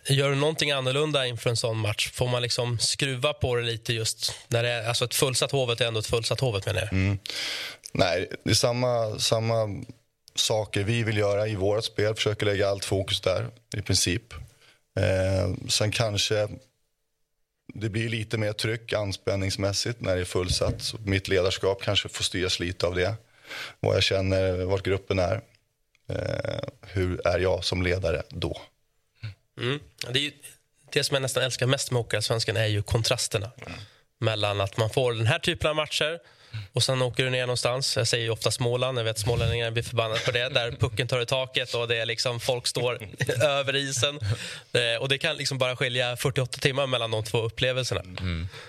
[0.06, 2.12] Gör du någonting annorlunda inför en sån match?
[2.12, 5.82] Får man liksom skruva på det lite just när det är, alltså ett fullsatt Hovet
[5.82, 6.94] är ändå ett fullsatt Hovet menar jag.
[6.94, 7.20] Mm.
[7.92, 9.84] Nej, det är samma, samma
[10.40, 12.16] saker vi vill göra i vårt spel.
[12.16, 14.34] Försöker lägga allt fokus där, i princip.
[15.00, 16.48] Eh, sen kanske
[17.74, 20.82] det blir lite mer tryck anspänningsmässigt när det är fullsatt.
[20.82, 23.16] Så mitt ledarskap kanske får styras lite av det.
[23.80, 25.42] Vad jag känner, vart gruppen är.
[26.10, 28.62] Eh, hur är jag som ledare då?
[29.62, 29.80] Mm.
[30.12, 30.32] Det, är ju,
[30.92, 33.52] det som jag nästan älskar mest med Hockeyallsvenskan är ju kontrasterna.
[34.20, 36.20] Mellan att man får den här typen av matcher
[36.78, 37.98] och sen åker du ner någonstans.
[37.98, 39.00] Jag säger ju ofta Småland.
[39.00, 40.50] Jag vet smålänningarna blir förbannade på det.
[40.50, 43.00] Där pucken tar i taket och det är liksom folk står
[43.44, 44.20] över isen.
[44.74, 48.02] Eh, och det kan liksom bara skilja 48 timmar mellan de två upplevelserna.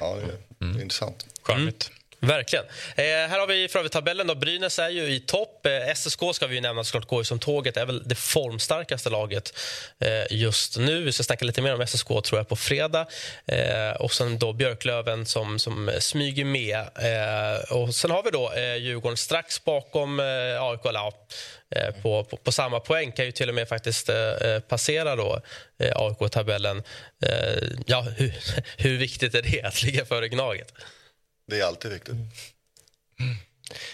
[0.00, 1.26] Ja, det är, det är intressant.
[1.42, 1.90] Charmigt.
[2.20, 2.64] Verkligen.
[2.96, 4.26] Eh, här har vi för övrigt tabellen.
[4.26, 4.34] Då.
[4.34, 5.66] Brynäs är ju i topp.
[5.66, 7.76] Eh, SSK ska vi ju nämna såklart går ju som tåget.
[7.76, 9.58] är väl det formstarkaste laget
[9.98, 11.02] eh, just nu.
[11.02, 13.06] Vi ska snacka lite mer om SSK tror jag på fredag.
[13.46, 16.78] Eh, och sen då Björklöven som, som smyger med.
[16.78, 20.80] Eh, och sen har vi då eh, Djurgården strax bakom eh, AIK.
[20.84, 21.12] Ja,
[21.70, 25.16] eh, på, på, på samma poäng kan ju till och med faktiskt eh, eh passera
[25.16, 25.40] då
[25.78, 26.82] eh, AIK-tabellen.
[27.22, 28.34] Eh, ja, hur,
[28.76, 30.72] hur viktigt är det att ligga före Gnaget?
[31.48, 32.16] Det är alltid viktigt.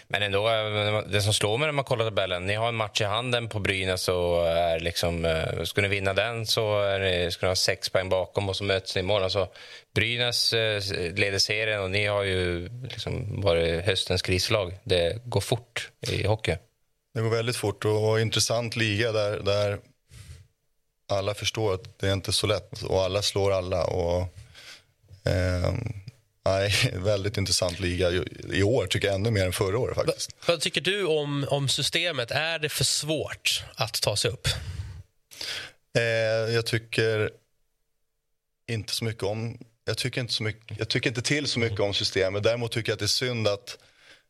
[0.08, 3.00] Men ändå, eh, det som slår mig när man kollar tabellen, ni har en match
[3.00, 7.30] i handen på Brynäs och är liksom, eh, ska ni vinna den så är ni,
[7.30, 9.24] ska ni ha sex poäng bakom och så möts ni imorgon.
[9.24, 9.48] Alltså,
[9.94, 10.82] Brynäs eh,
[11.14, 14.78] leder serien och ni har ju liksom varit höstens krislag.
[14.84, 16.56] Det går fort i hockey.
[17.14, 19.78] Det går väldigt fort och intressant liga där, där
[21.08, 23.84] alla förstår att det är inte så lätt och alla slår alla.
[23.84, 24.28] Och,
[25.24, 26.03] ehm,
[26.44, 28.10] nej, väldigt intressant liga
[28.52, 30.30] i år tycker jag ännu mer än förra året faktiskt.
[30.46, 32.30] Vad tycker du om, om systemet?
[32.30, 34.48] Är det för svårt att ta sig upp?
[35.96, 37.30] Eh, jag tycker
[38.66, 41.80] inte så mycket om jag tycker inte, så mycket, jag tycker inte till så mycket
[41.80, 42.42] om systemet.
[42.42, 43.78] Däremot tycker jag att det är synd att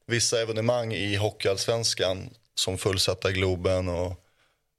[0.07, 4.25] vissa evenemang i Hockeyallsvenskan som fullsatta Globen och,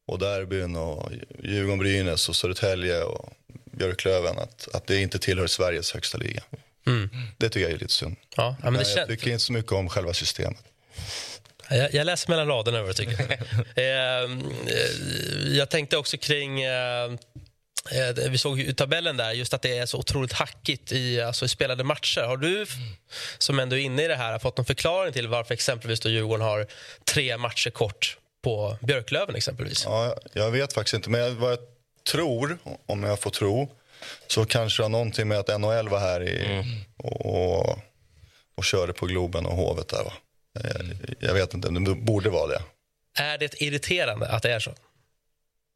[0.08, 1.12] och derbyn och
[1.44, 3.34] Djurgården-Brynäs och Södertälje och
[3.72, 6.44] Björklöven att, att det inte tillhör Sveriges högsta liga.
[6.88, 7.10] Mm.
[7.38, 8.16] Det tycker jag är lite synd.
[8.36, 10.64] Ja, ja, men det Men jag tycker inte så mycket om själva systemet.
[11.70, 13.24] jag, jag läser mellan raderna vad du tycker.
[13.76, 16.62] Ehm, eh, jag tänkte också kring...
[16.62, 17.04] Eh,
[17.92, 21.46] eh, vi såg ju tabellen där just att det är så otroligt hackigt i, alltså,
[21.46, 22.22] i spelade matcher.
[22.22, 22.66] Har du,
[23.38, 26.46] som ändå är inne i det här, fått någon förklaring till varför exempelvis då Djurgården
[26.46, 26.68] har
[27.06, 29.84] tre matcher kort på Björklöven exempelvis?
[29.86, 31.60] Ja, jag vet faktiskt inte, men vad jag
[32.12, 33.70] tror, om jag får tro,
[34.28, 36.64] så kanske det har någonting med att NHL var här i,
[36.98, 37.70] och,
[38.56, 40.14] och körde på Globen och Hovet där va.
[40.54, 42.62] Jag, jag vet inte, det borde vara det.
[43.20, 44.74] Är det irriterande att det är så?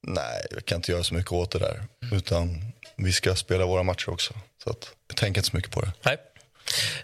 [0.08, 1.84] Nej, jag kan inte göra så mycket åt det där.
[2.12, 2.62] Utan
[2.96, 4.34] vi ska spela våra matcher också.
[4.64, 5.92] Så att, jag tänker inte så mycket på det.
[6.04, 6.18] Nej.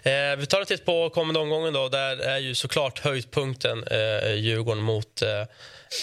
[0.02, 1.72] Eh, vi tar en titt på kommande omgången.
[1.74, 1.88] Då.
[1.88, 5.40] Där är ju såklart höjdpunkten eh, Djurgården mot eh,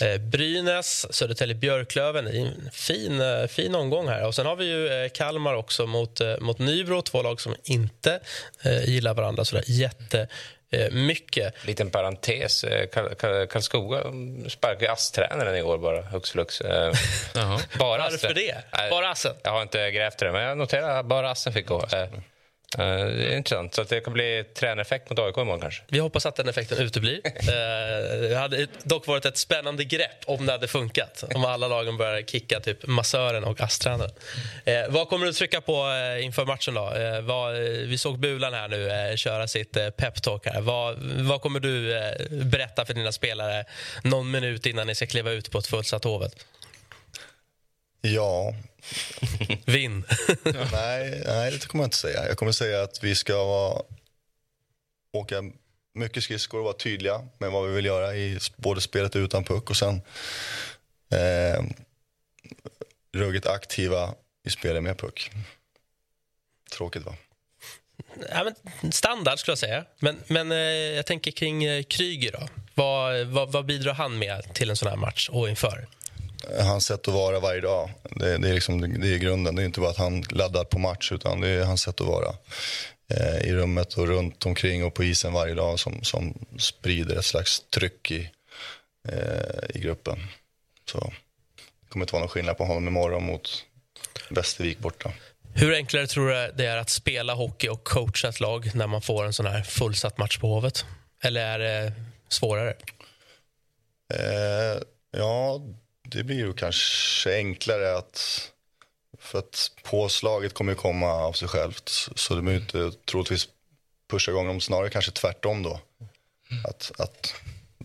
[0.09, 2.27] eh, Brynäs, Södertälje-Björklöven.
[2.27, 4.25] En fin, eh, fin omgång här.
[4.27, 7.01] Och sen har vi ju eh, Kalmar också mot, eh, mot Nybro.
[7.01, 8.19] Två lag som inte
[8.63, 11.53] eh, gillar varandra sådär jättemycket.
[11.65, 12.63] Liten parentes.
[12.65, 14.03] Karl- Karl- Karlskoga
[14.49, 16.61] sparkade ASS-tränaren igår bara, hux flux.
[16.61, 16.93] Eh.
[17.79, 18.55] Bara Varför det?
[18.89, 19.33] Bara Assen?
[19.43, 21.87] Jag har inte grävt i det, men jag noterar att bara Assen fick gå.
[22.77, 23.75] Eh, eh, Det är intressant.
[23.75, 25.83] Så att det kan bli tränareffekt mot AIK imorgon kanske.
[25.87, 27.21] Vi hoppas att den effekten uteblir.
[27.43, 31.23] Eh, det hade dock varit ett spännande grepp om det hade funkat.
[31.35, 34.11] Om alla lagen började kicka typ massören och ASS-tränaren.
[34.65, 35.85] Eh, vad kommer du trycka på
[36.21, 36.73] inför matchen?
[36.73, 36.93] då?
[37.21, 37.55] Vad,
[37.87, 40.45] vi såg Bulan här nu köra sitt eh, peptalk.
[40.45, 40.61] Här.
[40.61, 41.93] Vad, vad kommer du
[42.29, 43.65] berätta för dina spelare
[44.03, 46.35] någon minut innan ni ska kliva ut på ett fullsatt Hovet?
[48.05, 48.53] Ja,
[49.65, 50.03] Vinn!
[50.71, 52.27] nej, nej, det kommer jag inte säga.
[52.27, 53.81] Jag kommer säga att vi ska vara,
[55.13, 55.43] åka
[55.93, 59.69] mycket skridskor och vara tydliga med vad vi vill göra i både spelet utan puck
[59.69, 60.01] och sen
[61.11, 61.63] eh,
[63.13, 64.13] ruggigt aktiva
[64.45, 65.31] i spelet med puck.
[66.71, 67.15] Tråkigt va?
[68.29, 69.85] ja, men standard skulle jag säga.
[69.99, 72.47] Men, men eh, jag tänker kring eh, Kryger då.
[72.75, 75.87] Vad, vad, vad bidrar han med till en sån här match och inför?
[76.59, 79.55] Hans sätt att vara varje dag, det, det, är, liksom, det är grunden.
[79.55, 82.07] Det är inte bara att han laddar på match utan det är hans sätt att
[82.07, 82.35] vara
[83.13, 87.25] eh, i rummet och runt omkring och på isen varje dag som, som sprider ett
[87.25, 88.31] slags tryck i,
[89.07, 90.19] eh, i gruppen.
[90.91, 91.13] Så
[91.83, 93.65] det kommer inte vara någon skillnad på honom imorgon mot
[94.29, 95.11] Västervik borta.
[95.55, 99.01] Hur enklare tror du det är att spela hockey och coacha ett lag när man
[99.01, 100.85] får en sån här fullsatt match på Hovet?
[101.21, 101.93] Eller är det
[102.29, 102.73] svårare?
[104.13, 104.81] Eh,
[105.11, 105.61] ja,
[106.13, 108.49] det blir ju kanske enklare att...
[109.19, 111.89] För att påslaget kommer ju komma av sig självt.
[111.89, 113.47] Så det behöver inte troligtvis
[114.07, 114.61] pusha igång dem.
[114.61, 115.79] Snarare kanske tvärtom då.
[116.63, 117.33] Att, att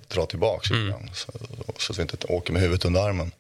[0.09, 1.11] dra tillbaka lite grann.
[1.15, 1.33] Så,
[1.79, 3.33] så att vi inte åker med huvudet under armen.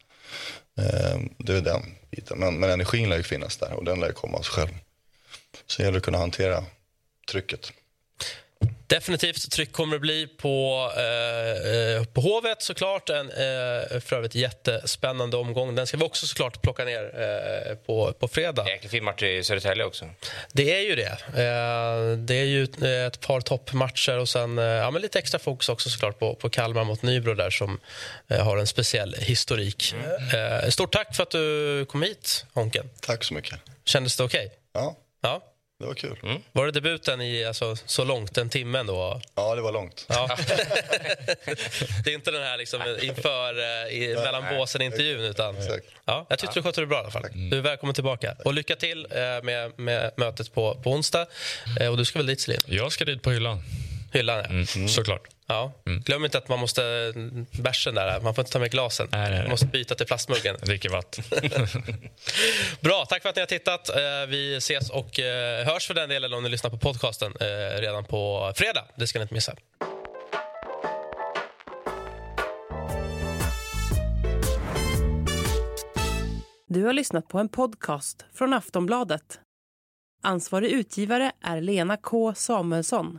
[0.78, 2.39] Eh, det är den biten.
[2.39, 4.78] Men, men energin lär ju finnas där och den lär komma av sig själv.
[5.66, 6.64] Så det gäller att kunna hantera
[7.30, 7.72] trycket.
[8.89, 13.11] Definitivt tryck kommer det bli på, eh, på Hovet såklart.
[13.11, 15.74] En eh, för övrigt jättespännande omgång.
[15.74, 18.68] Den ska vi också såklart plocka ner eh, på, på fredag.
[18.68, 20.05] Jäkligt fin match i Södertälje också.
[20.53, 21.18] Det är ju det.
[21.28, 22.64] Eh, det är ju
[23.07, 26.51] ett par toppmatcher och sen eh, ja, men lite extra fokus också såklart på, på
[26.51, 27.80] Kalmar mot Nybro där som
[28.28, 29.95] eh, har en speciell historik.
[30.32, 30.70] Mm.
[30.70, 32.91] Stort tack för att du kom hit, Honken.
[33.01, 33.59] Tack så mycket.
[33.84, 34.47] Kändes det okej?
[34.47, 34.59] Okay?
[34.72, 34.97] Ja.
[35.20, 35.43] ja.
[35.81, 36.18] Det var kul.
[36.22, 36.43] Mm.
[36.53, 39.20] Var det debuten i alltså, så långt, en timme då?
[39.35, 40.07] Ja, det var långt.
[40.09, 40.29] Ja.
[42.05, 43.55] det är inte den här liksom, inför,
[43.93, 45.20] i, mellan båsen-intervjun.
[45.20, 45.57] Utan,
[46.05, 47.26] ja, jag tyckte du skötte det bra i alla fall.
[47.51, 48.37] Du är välkommen tillbaka.
[48.45, 49.07] Och lycka till
[49.43, 51.26] med, med mötet på, på onsdag.
[51.91, 52.61] Och du ska väl dit, Selin?
[52.66, 53.62] Jag ska dit på hyllan.
[54.12, 54.44] Hyllan, ja.
[54.44, 54.88] Mm.
[54.88, 55.22] Såklart.
[55.46, 55.72] Ja.
[55.86, 56.00] Mm.
[56.00, 57.12] Glöm inte att man måste...
[57.62, 59.09] Bärsen där, man får inte ta med glasen.
[59.12, 59.40] Nej, nej, nej.
[59.40, 60.56] Man måste byta till plastmuggen.
[60.62, 61.24] Dricker vatten.
[62.80, 63.88] Bra, tack för att ni har tittat.
[63.88, 67.80] Eh, vi ses och eh, hörs för den delen om ni lyssnar på podcasten eh,
[67.80, 68.84] redan på fredag.
[68.96, 69.54] Det ska ni inte missa.
[76.70, 79.40] Du har lyssnat på en podcast från Aftonbladet.
[80.22, 83.18] Ansvarig utgivare är Lena K Samuelsson.